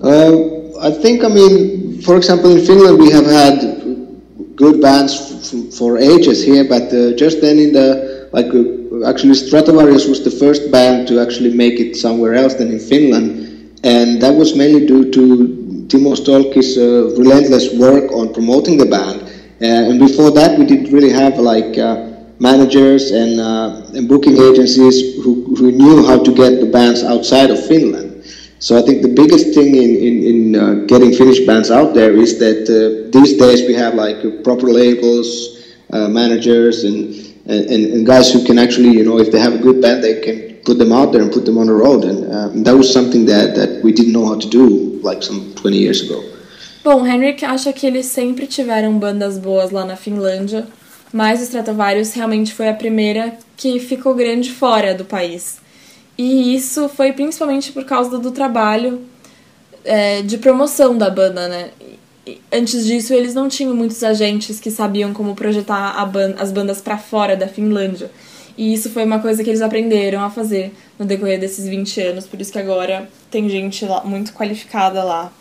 [0.01, 5.13] Uh, I think, I mean, for example, in Finland we have had good bands
[5.77, 10.31] for ages here, but uh, just then in the, like, uh, actually Stratovarius was the
[10.31, 14.87] first band to actually make it somewhere else than in Finland, and that was mainly
[14.87, 16.79] due to Timo Stolki's
[17.15, 19.24] relentless work on promoting the band.
[19.61, 24.37] Uh, and before that, we didn't really have like uh, managers and, uh, and booking
[24.37, 28.25] agencies who, who knew how to get the bands outside of Finland.
[28.59, 32.13] So I think the biggest thing in, in, in uh, getting Finnish bands out there
[32.13, 35.63] is that uh, these days we have like proper labels,
[35.93, 37.13] uh, managers, and,
[37.45, 40.19] and, and guys who can actually, you know, if they have a good band, they
[40.19, 42.03] can put them out there and put them on the road.
[42.03, 45.77] And that was something that, that we didn't know how to do like some 20
[45.77, 46.34] years ago.
[46.85, 50.67] Bom, Henrik acha que eles sempre tiveram bandas boas lá na Finlândia,
[51.11, 55.57] mas o Stratovarius realmente foi a primeira que ficou grande fora do país.
[56.15, 59.01] E isso foi principalmente por causa do trabalho
[59.83, 61.71] é, de promoção da banda, né?
[62.53, 66.99] Antes disso, eles não tinham muitos agentes que sabiam como projetar ban- as bandas pra
[66.99, 68.11] fora da Finlândia.
[68.55, 72.27] E isso foi uma coisa que eles aprenderam a fazer no decorrer desses 20 anos,
[72.27, 75.33] por isso que agora tem gente lá, muito qualificada lá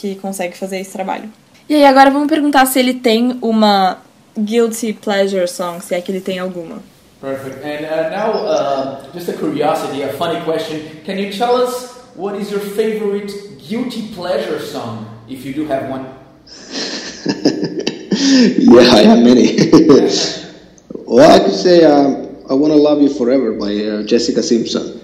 [0.00, 1.28] que consegue fazer esse trabalho.
[1.68, 3.98] E aí agora vamos perguntar se ele tem uma
[4.38, 6.80] guilty pleasure song, se é que ele tem alguma.
[7.20, 7.64] Perfect.
[7.64, 10.80] And uh, now, uh, just a curiosity, a funny question.
[11.04, 15.88] Can you tell us what is your favorite guilty pleasure song, if you do have
[15.90, 16.06] one?
[18.58, 19.70] yeah, I have many.
[21.06, 25.00] well, I could say um, "I Want to Love You Forever" by uh, Jessica Simpson.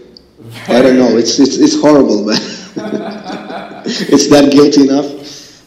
[0.68, 1.16] I don't know.
[1.16, 2.38] It's it's, it's horrible, but
[4.12, 5.06] it's that guilty enough.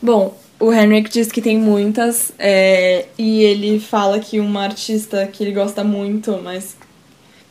[0.02, 5.44] Bom, o Henrik diz que tem muitas, é, e ele fala que uma artista que
[5.44, 6.76] ele gosta muito, mas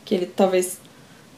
[0.03, 0.79] que ele talvez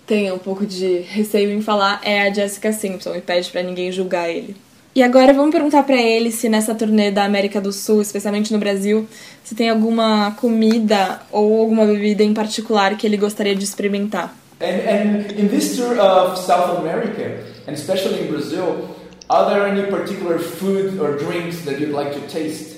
[0.06, 3.92] tenha um pouco de receio em falar, é a Jessica Simpson, e pede pra ninguém
[3.92, 4.56] julgar ele.
[4.96, 8.58] E agora vamos perguntar pra ele se nessa turnê da América do Sul, especialmente no
[8.58, 9.08] Brasil,
[9.44, 14.36] se tem alguma comida ou alguma bebida em particular que ele gostaria de experimentar.
[14.60, 18.90] And, and in this tour of South America, and especially in Brazil,
[19.30, 22.78] are there any particular food or drinks that you'd like to taste?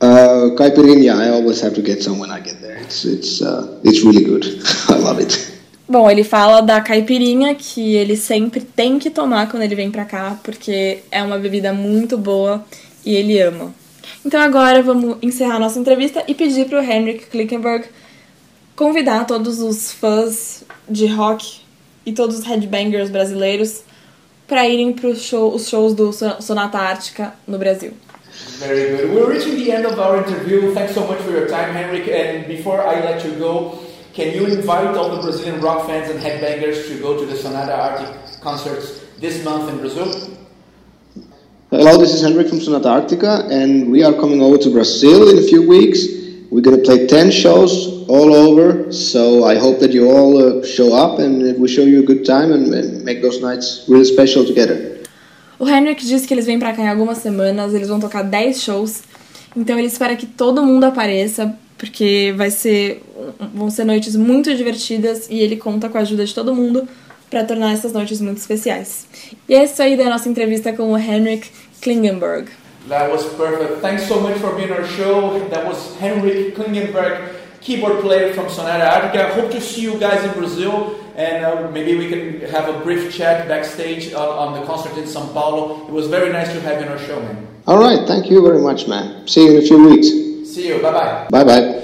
[0.00, 2.76] Uh, caipirinha, I always have to get some when I get there.
[2.76, 4.44] It's it's uh, it's really good.
[4.88, 5.52] I love it.
[5.88, 10.04] Bom, ele fala da caipirinha que ele sempre tem que tomar quando ele vem pra
[10.04, 12.64] cá, porque é uma bebida muito boa
[13.04, 13.72] e ele ama.
[14.24, 17.86] Então agora vamos encerrar nossa entrevista e pedir pro Henrik Klickenberg
[18.74, 21.60] convidar todos os fãs de rock
[22.04, 23.82] e todos os headbangers brasileiros
[24.48, 27.92] para irem para show, os shows do Sonata Ártica no Brasil.
[28.58, 29.14] Very good.
[29.14, 30.72] We're reaching the end of our interview.
[30.74, 32.08] Thanks so much for your time, Henrik.
[32.08, 33.78] And before I let you go,
[34.14, 37.74] can you invite all the Brazilian rock fans and headbangers to go to the Sonata
[37.74, 40.36] Arctic concerts this month in Brazil?
[41.70, 45.38] Hello, this is Henrik from Sonata Arctica, and we are coming over to Brazil in
[45.38, 46.25] a few weeks.
[46.50, 50.64] We're going to play 10 shows all over, so I hope that you all uh,
[50.64, 54.04] show up and we show you a good time and, and make those nights really
[54.04, 54.96] special together.
[55.58, 58.62] O Henrik disse que eles vêm pra cá em algumas semanas, eles vão tocar 10
[58.62, 59.02] shows.
[59.56, 63.02] Então ele espera que todo mundo apareça, porque vai ser
[63.52, 66.86] vão ser noites muito divertidas e ele conta com a ajuda de todo mundo
[67.28, 69.06] para tornar essas noites muito especiais.
[69.48, 71.48] E é isso aí da nossa entrevista com o Henrik
[71.80, 72.48] Klingenberg.
[72.88, 73.80] That was perfect.
[73.80, 75.40] Thanks so much for being on our show.
[75.48, 79.30] That was Henrik Klingenberg, keyboard player from Sonata Arctica.
[79.34, 83.12] Hope to see you guys in Brazil, and uh, maybe we can have a brief
[83.12, 85.84] chat backstage on, on the concert in São Paulo.
[85.88, 87.48] It was very nice to have you on our show, man.
[87.66, 89.26] All right, thank you very much, man.
[89.26, 90.06] See you in a few weeks.
[90.54, 90.80] See you.
[90.80, 91.26] Bye bye.
[91.30, 91.82] Bye bye.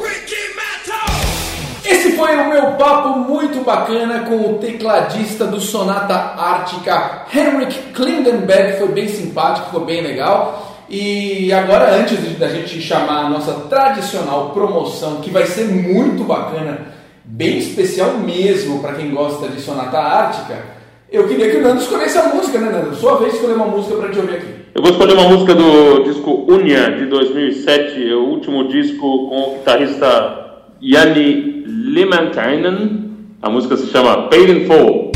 [1.85, 8.79] Esse foi o meu papo muito bacana com o tecladista do Sonata Ártica, Henrik Klingenberg.
[8.79, 10.62] Foi bem simpático, foi bem legal.
[10.95, 16.89] E agora, antes da gente chamar a nossa tradicional promoção, que vai ser muito bacana,
[17.25, 20.63] bem especial mesmo para quem gosta de Sonata Ártica,
[21.11, 22.95] eu queria que o Nando escolhesse a música, né, Nando?
[22.95, 24.55] Sua vez escolher uma música para gente ouvir aqui.
[24.75, 29.41] Eu vou escolher uma música do disco Unia, de 2007, é o último disco com
[29.41, 33.15] o guitarrista Yanni Limantainen.
[33.41, 35.13] A música se chama Paid in Full.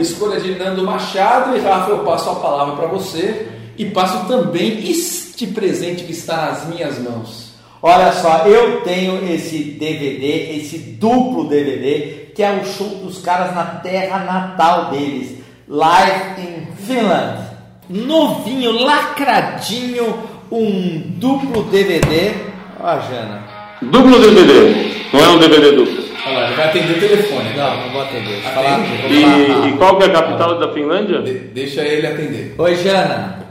[0.00, 1.56] Escolha de Nando Machado.
[1.56, 6.46] E Rafa, eu passo a palavra para você e passo também este presente que está
[6.46, 7.54] nas minhas mãos.
[7.82, 13.54] Olha só, eu tenho esse DVD, esse duplo DVD, que é o show dos caras
[13.54, 15.38] na terra natal deles,
[15.68, 17.40] Live in Finland.
[17.88, 20.18] Novinho, lacradinho,
[20.50, 22.32] um duplo DVD.
[22.80, 23.42] Ó, a Jana.
[23.82, 24.94] Duplo DVD.
[25.12, 26.03] Não é um DVD duplo.
[26.26, 27.50] Olha lá, ele vai atender o telefone.
[27.56, 28.40] Não, não vou atender.
[28.42, 31.20] Falar- falar E, e qual que é a capital da Finlândia?
[31.22, 32.54] De- deixa ele atender.
[32.58, 33.44] Oi, Jana.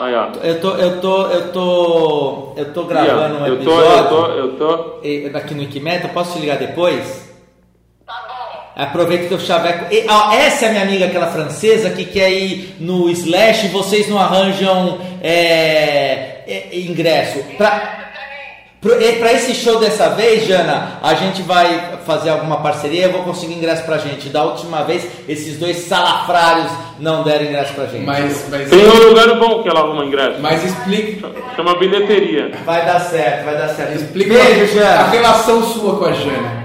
[0.00, 0.28] Aí, ó.
[0.42, 3.98] Eu tô, eu tô, eu tô, eu tô gravando um eu tô, episódio.
[3.98, 5.38] eu tô, eu tô.
[5.38, 7.24] Aqui no Wikimeta, posso te ligar depois?
[8.76, 9.86] Aproveita que eu chaveco.
[9.94, 13.68] E, ó, essa é a minha amiga, aquela francesa, que quer ir no Slash e
[13.68, 17.38] vocês não arranjam é, é, ingresso.
[17.56, 18.03] Pra,
[19.18, 23.04] pra esse show dessa vez, Jana, a gente vai fazer alguma parceria.
[23.04, 24.28] Eu vou conseguir ingresso pra gente.
[24.28, 28.04] Da última vez, esses dois salafrários não deram ingresso pra gente.
[28.04, 30.38] Mas, mas, Tem um lugar bom que ela arruma ingresso.
[30.40, 31.24] mas explique,
[31.56, 32.50] Chama bilheteria.
[32.64, 33.94] Vai dar certo, vai dar certo.
[33.96, 35.08] explique Beijo, a, a Jana.
[35.10, 36.64] relação sua com a Jana.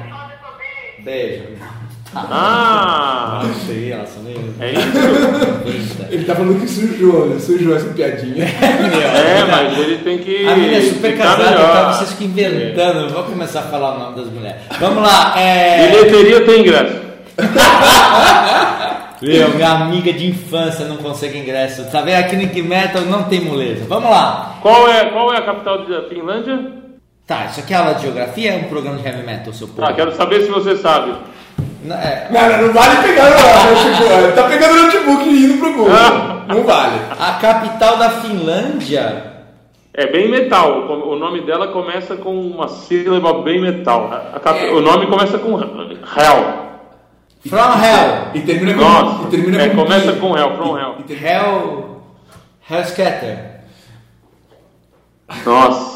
[1.00, 1.59] Beijo.
[2.16, 3.42] Ah!
[3.44, 4.54] Não sei, elas são meio.
[4.60, 6.00] É isso?
[6.10, 7.40] Ele tá falando que sujou, né?
[7.40, 8.46] Sujou essa piadinha.
[8.46, 10.48] É, mas ele tem que.
[10.48, 13.00] A minha é super casada, então vocês ficam inventando.
[13.02, 14.62] Eu vou começar a falar o nome das mulheres.
[14.80, 15.88] Vamos lá, é.
[15.88, 17.00] Bilheteria tem ingresso.
[19.22, 21.84] Meu, minha amiga de infância não consegue ingresso.
[21.92, 22.20] Tá vendo?
[22.20, 23.86] Aqui no Ink Metal não tem moleza.
[23.88, 24.58] Vamos lá.
[24.62, 26.80] Qual é, qual é a capital da Finlândia?
[27.28, 28.54] Tá, isso aqui é aula de geografia?
[28.54, 29.86] É um programa de heavy metal, seu povo?
[29.86, 31.14] Ah, quero saber se você sabe.
[31.84, 34.14] Não, é, Não, vale pegar o notebook.
[34.14, 35.90] Ele tá pegando o notebook e indo pro Google.
[36.50, 37.00] Não vale.
[37.20, 39.28] a capital da Finlândia.
[39.94, 40.88] É bem metal.
[40.88, 44.10] O nome dela começa com uma sílaba bem metal.
[44.42, 46.70] Cap- O nome começa com Hell.
[47.48, 48.28] From Hell.
[48.34, 48.82] E termina com.
[48.82, 49.24] Nossa.
[49.24, 50.96] e termina É, com começa com Hell, from Hell.
[51.00, 52.02] E termina- Hell.
[52.70, 53.62] Hellscatter.
[55.46, 55.89] Nossa.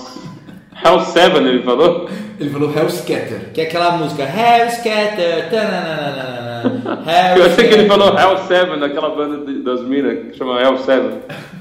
[0.86, 2.10] Hell 7, ele falou?
[2.40, 3.52] Ele falou Hellscatter.
[3.54, 5.50] Que é aquela música Hellscatter.
[5.50, 10.60] tananana, Eu achei que ele falou Hell 7, daquela banda de- das minas que chama
[10.62, 11.06] Hell 7.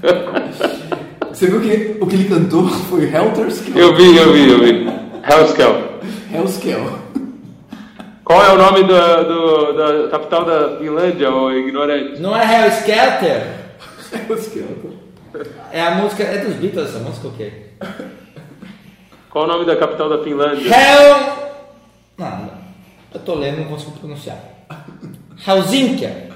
[1.33, 3.83] Você viu que o que ele cantou foi Helter Skelter?
[3.83, 4.87] Eu vi, eu vi, eu vi.
[5.29, 5.99] Hellskel.
[6.33, 6.99] Hellskel.
[8.25, 12.21] Qual é o nome da, do- da capital da Finlândia, ô ignorante?
[12.21, 13.43] Não é Hellscatter?
[14.29, 14.91] Hellskelter.
[15.73, 16.23] É a música.
[16.23, 17.53] É dos Beatles essa música o quê?
[19.33, 20.69] Qual o nome da capital da Finlândia?
[20.69, 21.33] Hell.
[22.19, 22.51] Não, não.
[23.15, 24.39] Eu tô lendo, não consigo pronunciar.
[25.47, 26.29] Helsinkia.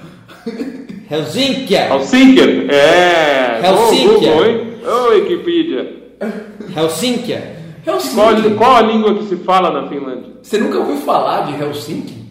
[1.09, 1.93] Helsinkia.
[1.93, 2.71] Helsinki?
[2.71, 3.61] É.
[3.63, 4.29] Helsinki.
[4.29, 4.73] Ô, hein?
[4.83, 5.95] Ô, Wikipedia.
[6.75, 7.55] Helsinkia.
[7.85, 7.97] Qual,
[8.31, 8.55] Helsinki.
[8.55, 10.33] qual a língua que se fala na Finlândia?
[10.41, 12.25] Você nunca ouviu falar de Helsinki?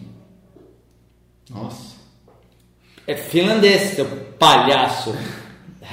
[1.49, 1.95] Nossa.
[3.07, 4.05] É finlandês, seu
[4.37, 5.15] palhaço.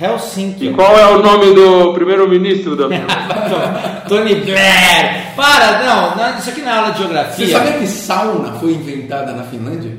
[0.01, 0.67] Helsinki.
[0.67, 4.03] E qual é o nome do primeiro-ministro da Finlândia?
[4.09, 5.35] Tony Blair.
[5.37, 7.49] Para, não, não, isso aqui não é aula de Você geografia.
[7.59, 9.94] sabia que sauna foi inventada na Finlândia?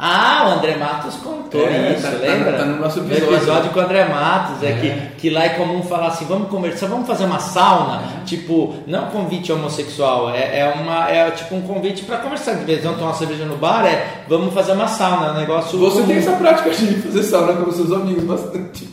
[0.00, 2.52] Ah, o André Matos contou É, isso, tá- tá- lembra?
[2.56, 3.34] tá no nosso No episódio.
[3.36, 6.86] episódio com o André Matos, é, Que, que lá é comum falar assim, vamos conversar,
[6.86, 12.04] vamos fazer uma sauna, tipo, não convite homossexual, é, é, uma, é tipo um convite
[12.04, 14.86] para conversar, de vez em quando tomar uma cerveja no bar, é vamos fazer uma
[14.86, 16.06] sauna, é um negócio Você comum.
[16.06, 18.88] tem essa prática de fazer sauna com seus amigos bastante.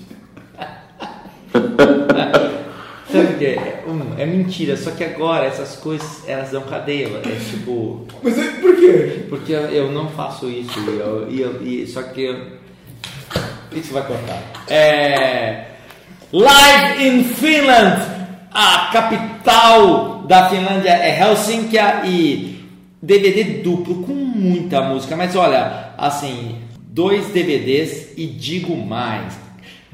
[3.24, 3.84] Sabe é?
[3.88, 8.06] Um, é mentira, só que agora essas coisas, elas dão cadeia, é tipo...
[8.24, 9.26] Mas é- por quê?
[9.30, 12.38] Porque eu, não faço isso, eu, eu- só que eu,
[13.72, 14.42] isso vai cortar.
[14.68, 15.66] É,
[16.32, 18.02] Live in Finland,
[18.52, 22.66] a capital da Finlândia é Helsinki e
[23.02, 29.38] DVD duplo com muita música, mas olha, assim, dois DVDs e digo mais,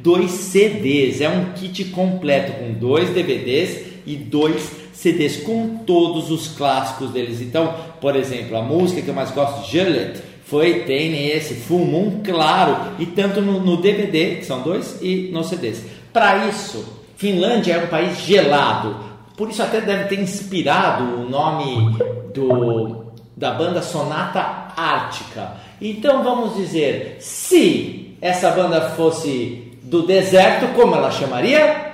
[0.02, 6.48] dois CDs, é um kit completo com dois DVDs e dois CDs com todos os
[6.50, 7.42] clássicos deles.
[7.42, 12.22] Então, por exemplo, a música que eu mais gosto, Juliet, foi, tem nesse, Full Moon,
[12.24, 15.84] claro, e tanto no, no DVD, que são dois, e nos CDs.
[16.12, 16.84] Para isso,
[17.16, 18.96] Finlândia é um país gelado,
[19.38, 21.98] por isso até deve ter inspirado o nome
[22.34, 23.06] do,
[23.36, 25.54] da banda Sonata Ártica.
[25.82, 29.61] Então vamos dizer, se essa banda fosse
[29.92, 31.92] do deserto, como ela chamaria?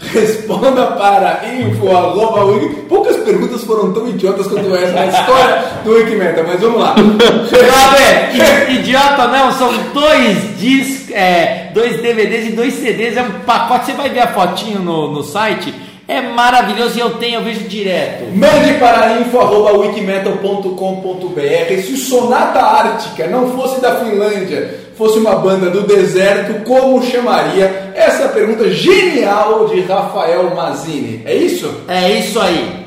[0.00, 2.80] Responda para info arroba wiki.
[2.88, 6.96] Poucas perguntas foram tão idiotas quanto essa na história do Wikimeta, mas vamos lá.
[6.96, 13.86] Sabe, idiota não, são dois discos, é, dois DVDs e dois CDs, é um pacote,
[13.86, 15.72] você vai ver a fotinho no, no site,
[16.10, 18.24] é maravilhoso e eu tenho, eu vejo direto.
[18.34, 25.82] Mande para info.wikimetal.com.br se o Sonata Ártica não fosse da Finlândia, fosse uma banda do
[25.82, 27.92] deserto, como chamaria?
[27.94, 31.22] Essa é pergunta genial de Rafael Mazini.
[31.24, 31.72] É isso?
[31.86, 32.80] É isso aí.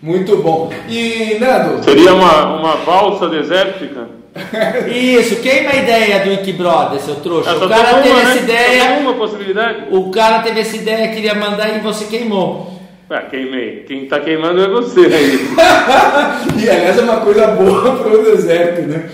[0.00, 0.70] Muito bom.
[0.88, 4.17] E, Nando, Seria uma, uma valsa desértica?
[4.92, 7.50] Isso, queima a ideia do Wiki Brother, seu trouxa.
[7.50, 8.36] Ah, O cara teve uma, essa né?
[8.36, 9.84] Só ideia, tem uma possibilidade?
[9.90, 12.78] o cara teve essa ideia, queria mandar e você queimou.
[13.10, 13.84] Ah, queimei.
[13.86, 15.48] Quem tá queimando é você aí.
[16.62, 19.08] e aliás é uma coisa boa para o deserto, né?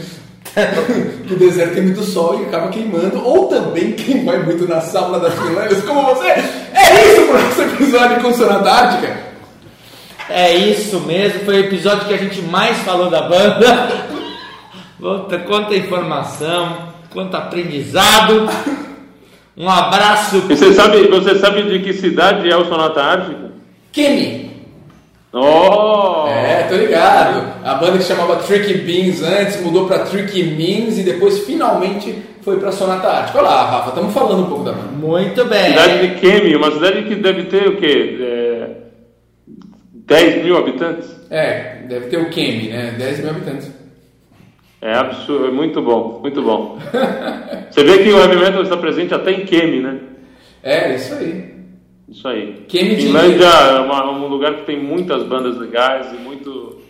[1.27, 4.81] que o deserto tem muito sol e acaba queimando, ou também quem vai muito na
[4.81, 6.29] sauna das Finlândias, como você.
[6.29, 9.17] É isso para o nosso episódio com Sonata Ártica.
[10.29, 14.07] É isso mesmo, foi o episódio que a gente mais falou da banda.
[15.05, 16.78] Quanta, quanta informação,
[17.12, 18.48] quanto aprendizado.
[19.55, 20.39] Um abraço.
[20.48, 23.52] E você sabe, você sabe de que cidade é o Sonata Ártica?
[23.93, 24.51] Kemi.
[25.31, 26.26] Oh!
[26.26, 27.52] É, tô ligado.
[27.62, 32.59] A banda que chamava Tricky Beans antes mudou pra Tricky Means e depois finalmente foi
[32.59, 33.40] pra Sonata Ártica.
[33.40, 34.89] Olha lá, Rafa, estamos falando um pouco da banda.
[34.89, 35.66] Muito bem.
[35.66, 38.16] Cidade de Kemi, uma cidade que deve ter o quê?
[38.22, 38.70] É,
[40.06, 41.14] 10 mil habitantes?
[41.28, 42.94] É, deve ter o Kemi, né?
[42.97, 43.74] 10 mil habitantes.
[44.86, 46.78] É absurdo, é muito bom, muito bom.
[47.70, 49.98] Você vê que o heavy metal está presente até em Kemi, né?
[50.62, 51.55] É, isso aí.
[52.06, 52.65] Isso aí.
[52.69, 56.81] Kemi de- Finlândia é uma- um lugar que tem muitas bandas legais e muito,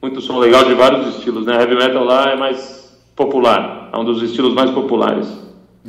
[0.00, 1.54] muito som legal de vários estilos, né?
[1.60, 5.26] Heavy metal lá é mais popular, é um dos estilos mais populares.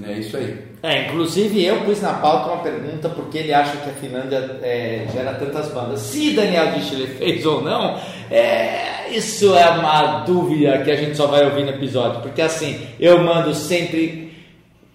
[0.04, 0.58] É isso aí.
[0.82, 5.06] É, inclusive eu pus na pauta uma pergunta porque ele acha que a Finlândia é,
[5.14, 6.00] gera tantas bandas.
[6.02, 7.96] Se Daniel Dischler fez ou não,
[8.30, 12.22] é, isso é uma dúvida que a gente só vai ouvir no episódio.
[12.22, 14.34] Porque assim, eu mando sempre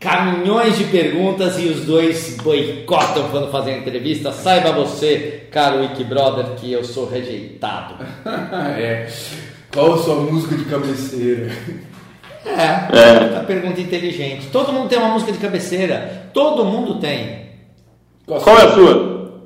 [0.00, 4.32] caminhões de perguntas e os dois boicotam quando fazem entrevista.
[4.32, 7.94] Saiba você, caro Wiki Brother, que eu sou rejeitado.
[8.78, 9.08] é.
[9.72, 11.50] Qual a sua música de cabeceira?
[12.46, 14.46] É, uma pergunta inteligente.
[14.50, 16.30] Todo mundo tem uma música de cabeceira.
[16.32, 17.48] Todo mundo tem.
[18.26, 19.42] Qual é a sua?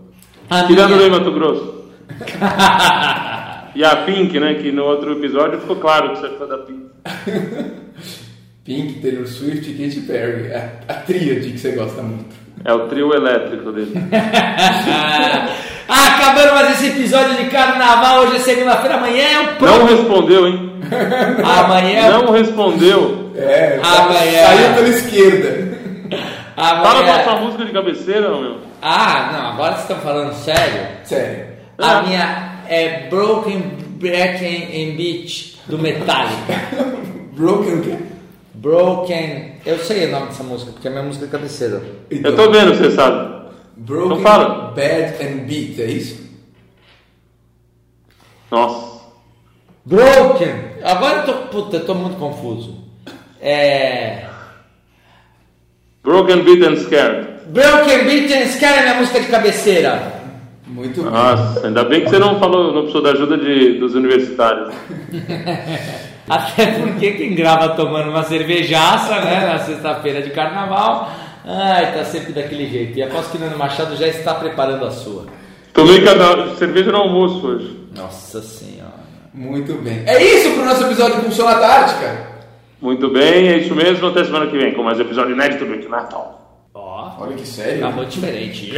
[0.49, 1.01] A Tirando minha.
[1.01, 1.83] Ney Mato Grosso.
[3.75, 4.55] e a Pink, né?
[4.55, 6.87] Que no outro episódio ficou claro que você é fã da Pink.
[8.65, 10.53] Pink, Taylor Swift e Katy Perry.
[10.55, 12.35] A, a tríade que você gosta muito.
[12.65, 13.93] É o trio elétrico dele.
[15.95, 18.21] Ah, acabando mais esse episódio de carnaval.
[18.23, 19.87] Hoje é segunda-feira, amanhã é o Não próximo.
[19.87, 20.73] respondeu, hein?
[21.45, 23.33] Amanhã é o Não respondeu.
[23.37, 24.47] É, Amanhã.
[24.47, 25.79] saiu pela esquerda.
[26.57, 27.25] Fala qual a amanhã...
[27.25, 28.57] sua música de cabeceira, meu.
[28.81, 30.87] Ah, não, agora vocês estão falando sério?
[31.05, 31.45] Sério.
[31.79, 32.03] A Ah.
[32.03, 33.61] minha é Broken
[34.01, 36.55] Back and Beach do Metallica.
[37.33, 37.97] Broken o quê?
[38.55, 39.53] Broken.
[39.65, 41.83] Eu sei o nome dessa música, porque é a minha música de cabeceira.
[42.11, 43.51] Eu tô vendo, você sabe.
[43.77, 44.73] Broken, Então fala.
[44.73, 46.23] Bad and Beat, é isso?
[48.51, 49.03] Nossa.
[49.85, 50.73] Broken!
[50.85, 52.85] Agora eu tô, puta, eu tô muito confuso.
[53.41, 54.27] É.
[56.03, 57.29] Broken Beat and Scared.
[57.47, 60.22] Broken Beat and Scare é minha música de cabeceira.
[60.67, 61.11] Muito bem.
[61.11, 64.73] Nossa, ainda bem que você não falou, não precisou da ajuda de, dos universitários.
[66.29, 71.11] Até porque quem grava tomando uma cervejaça, né, na sexta-feira de carnaval,
[71.45, 72.97] ai, tá sempre daquele jeito.
[72.99, 75.27] E aposto que Nando Machado já está preparando a sua.
[75.73, 77.89] Tomei cada cerveja no almoço hoje.
[77.97, 79.03] Nossa senhora.
[79.35, 80.03] Muito bem.
[80.07, 82.27] É isso pro nosso episódio com Sonata Ártica?
[82.81, 84.07] Muito bem, é isso mesmo.
[84.07, 86.67] Até semana que vem com mais um episódio inédito do Natal.
[86.75, 87.85] Ó, Olha que sério.
[87.85, 88.73] acabou diferente.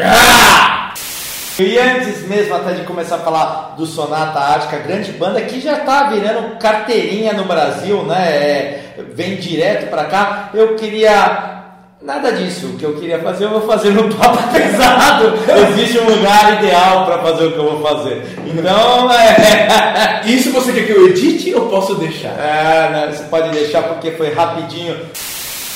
[1.58, 5.76] E antes mesmo até de começar a falar do Sonata Ártica, grande banda que já
[5.80, 8.28] tá virando carteirinha no Brasil, né?
[8.28, 10.50] É, vem direto pra cá.
[10.52, 11.62] Eu queria
[12.02, 12.66] nada disso.
[12.66, 15.32] O que eu queria fazer, eu vou fazer no papo pesado.
[15.70, 18.26] Existe um lugar ideal pra fazer o que eu vou fazer.
[18.46, 22.34] Então, é, Isso você quer que eu edite ou posso deixar?
[22.36, 24.96] é, né, você pode deixar porque foi rapidinho.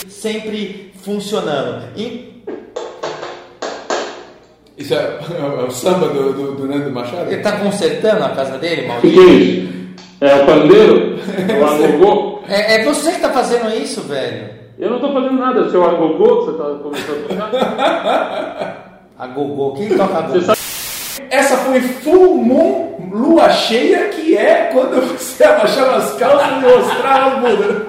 [0.09, 1.85] Sempre funcionando.
[1.97, 2.38] E
[4.79, 4.97] Isso é,
[5.39, 7.31] é o samba do, do, do Nando Machado?
[7.31, 9.23] ele tá consertando a casa dele, O que, Maurício?
[9.23, 9.79] é isso?
[10.21, 11.19] É o pandeiro?
[11.49, 12.41] É o agogô?
[12.49, 14.51] É, é você que tá fazendo isso, velho.
[14.79, 18.85] Eu não tô fazendo nada, é o seu agogô que você tá começando a tocar.
[19.19, 20.39] A Gogô, quem toca a Gogô?
[20.39, 20.59] Você sabe
[21.29, 27.27] Essa foi Full Moon Lua Cheia, que é quando você abaixava as calças e mostrava
[27.35, 27.83] as bundas.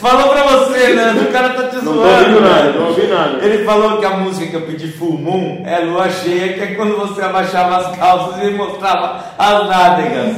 [0.00, 3.44] Falou pra você, Nando, o cara tá te Não tô ouvindo nada, não ouvi nada.
[3.44, 6.74] Ele falou que a música que eu pedi Full Moon é Lua Cheia, que é
[6.74, 10.36] quando você abaixava as calças e mostrava as nádegas.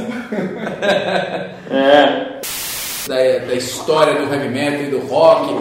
[1.71, 2.35] É.
[3.07, 5.53] Da, da história do heavy metal e do rock.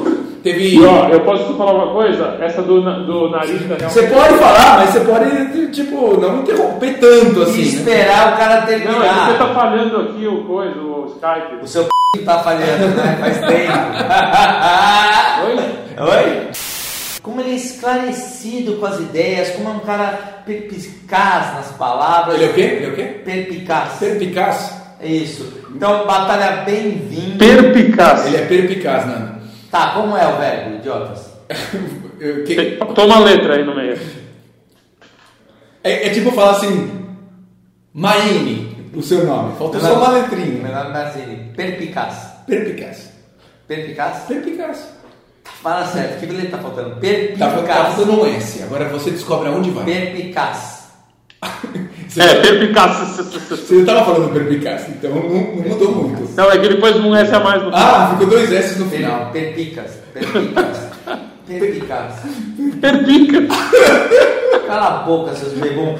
[0.42, 0.76] Teve.
[0.76, 2.36] E ó, eu posso te falar uma coisa?
[2.40, 7.42] Essa do, do nariz da Você pode falar, mas você pode, tipo, não interromper tanto
[7.42, 7.62] assim.
[7.62, 7.66] né?
[7.66, 9.38] Esperar o cara Não, é terminar.
[9.38, 11.62] tá falhando aqui o coisa, o Skype.
[11.62, 13.16] O seu p tá falhando, né?
[13.20, 13.78] Faz tempo.
[16.06, 16.18] Oi?
[16.18, 16.48] Oi?
[17.22, 22.34] Como ele é esclarecido com as ideias, como é um cara perspicaz nas palavras.
[22.34, 22.60] Ele é o quê?
[22.60, 23.02] Ele é o quê?
[23.24, 23.92] Perpicaz.
[23.98, 24.83] Perpicaz?
[25.04, 25.62] Isso.
[25.74, 27.36] Então, batalha bem-vinda.
[27.44, 28.26] Perpicaz.
[28.26, 29.34] Ele é perpicaz, Nando.
[29.70, 31.32] Tá, como é o verbo, idiotas?
[32.20, 33.98] Eu- que- Toma a letra aí no meio.
[35.82, 37.04] É, é tipo falar assim,
[37.92, 39.56] Maine, o seu nome.
[39.58, 40.62] Faltou só uma letrinha.
[40.62, 41.52] Meu nome é Mazzini.
[41.54, 42.28] Perpicaz.
[42.46, 43.12] Perpicaz.
[43.68, 44.18] Perpicaz?
[44.26, 44.88] Perpicaz.
[45.62, 46.90] Fala certo, que letra tá faltando?
[46.94, 47.66] Tá, Perpicaz.
[47.66, 48.62] tá faltando um S.
[48.62, 49.84] Agora você descobre aonde vai.
[49.84, 50.88] Perpicaz.
[52.16, 52.96] É, perpicaz.
[53.48, 56.30] Você não tava falando perpicaz, então não, não mudou muito.
[56.36, 57.94] Não, é que depois um S a mais no final.
[57.96, 59.30] Ah, ficou dois S no final.
[59.32, 59.90] Per- Perpicaz.
[60.12, 60.78] Perpicaz.
[61.46, 62.14] Perpicaz.
[62.80, 63.38] Perpica.
[64.66, 65.96] Cala a boca, seus bebum.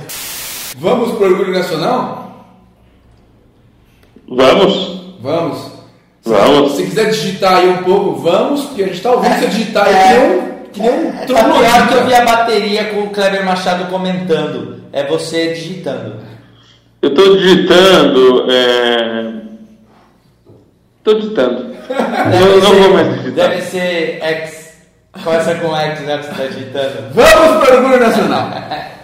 [0.78, 2.46] Vamos pro Orgulho Nacional?
[4.28, 5.16] Vamos?
[5.20, 5.58] Vamos.
[6.22, 6.72] Se- Vamos.
[6.76, 9.94] Se quiser digitar aí um pouco, vamos, porque a gente tá ouvindo você digitar aí
[9.94, 10.53] É.
[10.74, 13.44] que nem um, que nem um Tá que eu vi a bateria com o Kleber
[13.44, 14.82] Machado comentando.
[14.92, 16.16] É você digitando.
[17.00, 18.50] Eu tô digitando.
[18.50, 19.32] É...
[21.04, 21.74] Tô digitando.
[22.40, 23.50] Eu não vou mais digitar.
[23.50, 24.64] Deve ser X.
[25.22, 26.18] Começa com X, né?
[26.18, 27.14] Que você tá digitando.
[27.14, 28.50] Vamos pro Orgulho Nacional.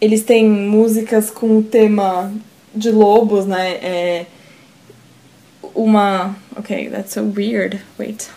[0.00, 2.32] Eles têm músicas com o tema
[2.74, 3.78] de lobos, né?
[3.80, 4.26] É
[5.74, 6.34] uma.
[6.56, 7.80] Ok, that's so weird.
[7.98, 8.28] Wait.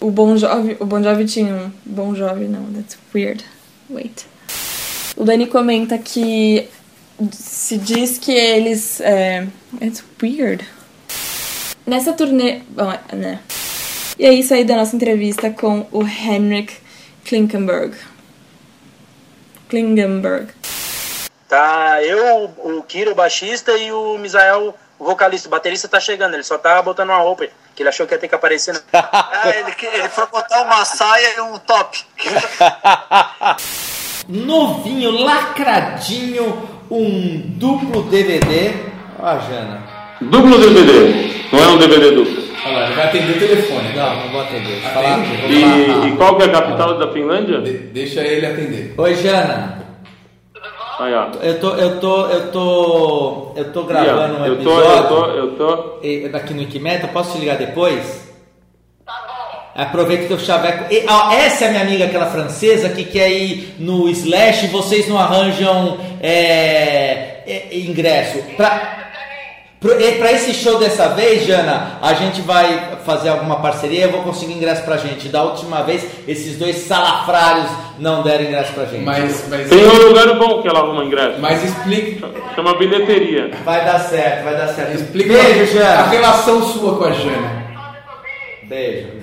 [0.00, 3.44] O Bon Jovi, o Bon Jovi tinha um Bon Jovi, não, that's weird.
[3.90, 4.26] Wait.
[5.16, 6.68] O Dani comenta que
[7.32, 9.46] se diz que eles é,
[9.80, 10.64] it's weird.
[11.86, 13.40] Nessa turnê, bom, né?
[14.18, 16.74] E é isso aí da nossa entrevista com o Henrik
[17.24, 17.96] Klinkenberg.
[19.68, 20.48] Klingenberg.
[21.48, 25.48] Tá, eu, o Kiro, o baixista, e o Misael, o vocalista.
[25.48, 28.18] O baterista tá chegando, ele só tá botando uma roupa, que ele achou que ia
[28.18, 28.80] ter que aparecer.
[28.92, 31.98] É, ele, ele foi botar uma saia e um top.
[34.28, 38.72] Novinho, lacradinho, um duplo DVD.
[39.18, 39.82] Ó, a Jana.
[40.20, 41.32] Duplo DVD.
[41.52, 42.42] Não é um DVD duplo.
[42.64, 43.96] Olha lá, ele vai atender o telefone.
[43.96, 44.80] Não, não vou atender.
[44.82, 47.60] Falar, E, falar e qual que é a capital da Finlândia?
[47.60, 48.94] De- deixa ele atender.
[48.96, 49.81] Oi, Jana.
[50.98, 51.26] Aí, ó.
[51.42, 54.90] Eu tô, eu tô, eu tô, eu tô gravando um eu tô, episódio.
[54.90, 56.06] eu tô, eu tô.
[56.06, 58.30] e- Aqui no Wikimeta, posso te ligar depois?
[59.74, 60.92] Aproveita que eu chaveco.
[60.92, 64.68] E, ó, essa é a minha amiga, aquela francesa, que quer ir no Slash e
[64.68, 68.38] vocês não arranjam é, é, ingresso.
[68.54, 69.01] Pra,
[70.18, 74.04] pra esse show dessa vez, Jana, a gente vai fazer alguma parceria.
[74.04, 75.28] Eu vou conseguir ingresso pra gente.
[75.28, 77.68] Da última vez, esses dois salafrários
[77.98, 79.04] não deram ingresso pra gente.
[79.04, 81.38] Mas, mas, Tem um lugar bom que ela arruma ingresso.
[81.40, 82.22] mas explique,
[82.54, 83.50] Chama bilheteria.
[83.64, 84.94] Vai dar certo, vai dar certo.
[84.94, 86.02] explique Beijo, a Jana.
[86.10, 87.62] relação sua com a Jana.
[88.64, 89.21] Beijo.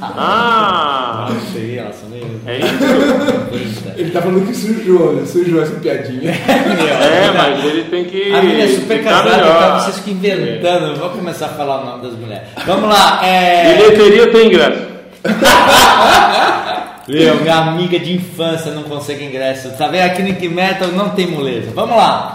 [0.00, 1.28] Ah!
[1.52, 3.84] Sei, ela só meio- É isso?
[3.96, 5.24] Ele tá falando que sujou, né?
[5.24, 6.30] Sujou essa piadinha.
[6.30, 8.32] É, mas ele tem que.
[8.34, 10.86] A menina é super casada, então vocês ficam inventando.
[10.88, 12.48] Não vou começar a falar o nome das mulheres.
[12.66, 13.74] Vamos lá, é.
[13.76, 14.94] Bilheteria tem ingresso.
[17.06, 19.70] Meu, minha amiga de infância não consegue ingresso.
[19.76, 20.06] Tá vendo?
[20.06, 21.70] Aqui no Ink Metal não tem moleza.
[21.74, 22.32] Vamos lá.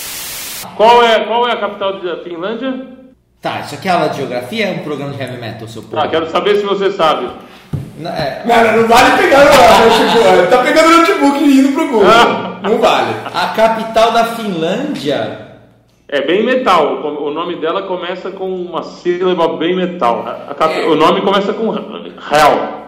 [0.78, 2.99] Qual é, qual é a capital da Finlândia?
[3.42, 6.00] Tá, isso aqui é aula de geografia é um programa de heavy metal, seu povo?
[6.02, 7.30] Ah, quero saber se você sabe.
[7.98, 10.50] Não, é, Não, não, vale pegar o notebook.
[10.50, 12.10] Tá pegando o notebook e indo pro Google.
[12.10, 12.60] Ah.
[12.62, 13.14] Não vale.
[13.34, 15.48] a capital da Finlândia.
[16.10, 16.96] É bem metal.
[16.96, 20.24] O o nome dela começa com uma sílaba bem metal.
[20.58, 22.80] Cap- O nome começa com Hell.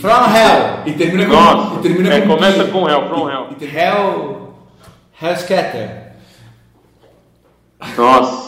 [0.00, 0.80] From Hell.
[0.86, 1.32] E termina com.
[1.32, 1.74] Nossa.
[1.74, 3.46] e termina É, com começa com Hell, from Hell.
[3.60, 4.54] Hell.
[5.20, 6.12] Hellscatter.
[7.96, 8.45] Nossa.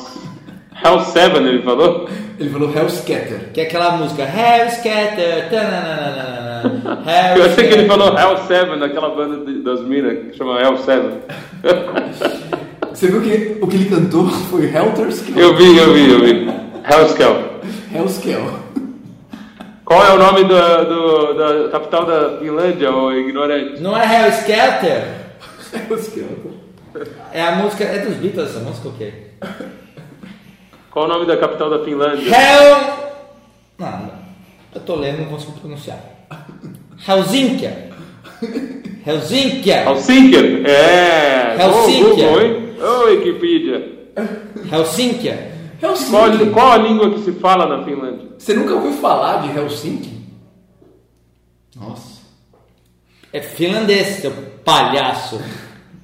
[0.85, 2.09] Hell 7, ele falou?
[2.39, 3.51] Ele falou Hellscatter.
[3.53, 5.49] Que é aquela música Hellscatter.
[5.51, 10.61] tananana, Eu achei que ele falou Hell 7, daquela banda de- das minas que chama
[10.61, 11.09] Hell 7.
[12.93, 15.43] Você viu que o que ele cantou foi Helter Skelter?
[15.43, 16.49] Eu vi, eu vi, eu vi.
[16.91, 17.61] Hellskel.
[17.95, 18.59] Hellskel.
[19.85, 23.81] Qual é o nome da, do- da capital da Finlândia, ô ignorante?
[23.81, 25.05] Não é Hellscatter?
[25.91, 26.53] Hellskelter.
[27.33, 27.85] É a música.
[27.85, 29.13] É dos Beatles essa música o quê?
[30.99, 32.29] Qual o nome da capital da Finlândia?
[32.29, 32.77] Hell.
[33.79, 34.11] Não,
[34.75, 36.01] eu tô lendo, não consigo pronunciar.
[37.07, 37.93] Helsinkia.
[39.07, 39.89] Helsinkia.
[39.89, 40.66] Helsinki?
[40.66, 41.57] É.
[41.57, 42.03] Helsinki.
[42.03, 42.75] Ô, Google, hein?
[42.83, 44.09] Ô, Wikipedia.
[44.73, 45.53] Helsinkia.
[45.81, 46.11] Helsinki.
[46.11, 48.31] Qual, qual a língua que se fala na Finlândia?
[48.37, 50.20] Você nunca ouviu falar de Helsinki?
[51.77, 52.23] Nossa.
[53.33, 54.33] É finlandês, seu
[54.65, 55.41] palhaço.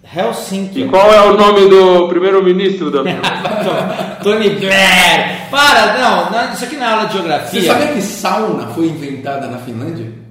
[0.04, 0.82] Helsinki.
[0.82, 4.16] E qual é o nome do primeiro-ministro da Finlândia?
[4.22, 5.48] Tony Blair.
[5.50, 7.62] Para, não, não, isso aqui não é aula de Você geografia.
[7.72, 10.23] sabia que sauna foi inventada na Finlândia?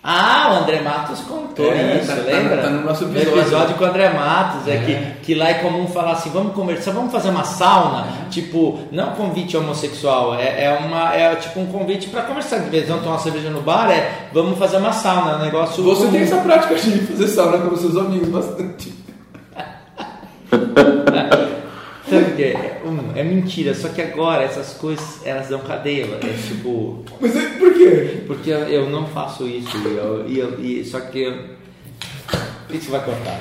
[0.00, 2.58] Ah, o André Matos contou É, isso, tá- tá- lembra?
[2.58, 3.40] tá no nosso No episódio.
[3.40, 6.92] episódio com o André Matos, é, Que, que lá é comum falar assim, vamos conversar,
[6.92, 12.08] vamos fazer uma sauna, tipo, não convite homossexual, é, é uma, é tipo um convite
[12.10, 15.32] para conversar, de vez em tomar uma cerveja no bar, é vamos fazer uma sauna,
[15.32, 16.12] é um negócio Você comum.
[16.12, 18.94] tem essa prática de fazer sauna com os seus amigos bastante.
[22.08, 22.80] Sabe é?
[22.84, 27.04] Hum, é mentira, só que agora essas coisas, elas dão cadeia, é tipo...
[27.20, 28.22] Mas é- por quê?
[28.26, 31.20] Porque eu, eu não faço isso, e, eu, e, eu- e- só que...
[31.22, 31.44] eu-
[32.70, 33.40] Isso vai cortar.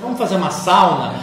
[0.00, 1.14] Vamos fazer uma sauna?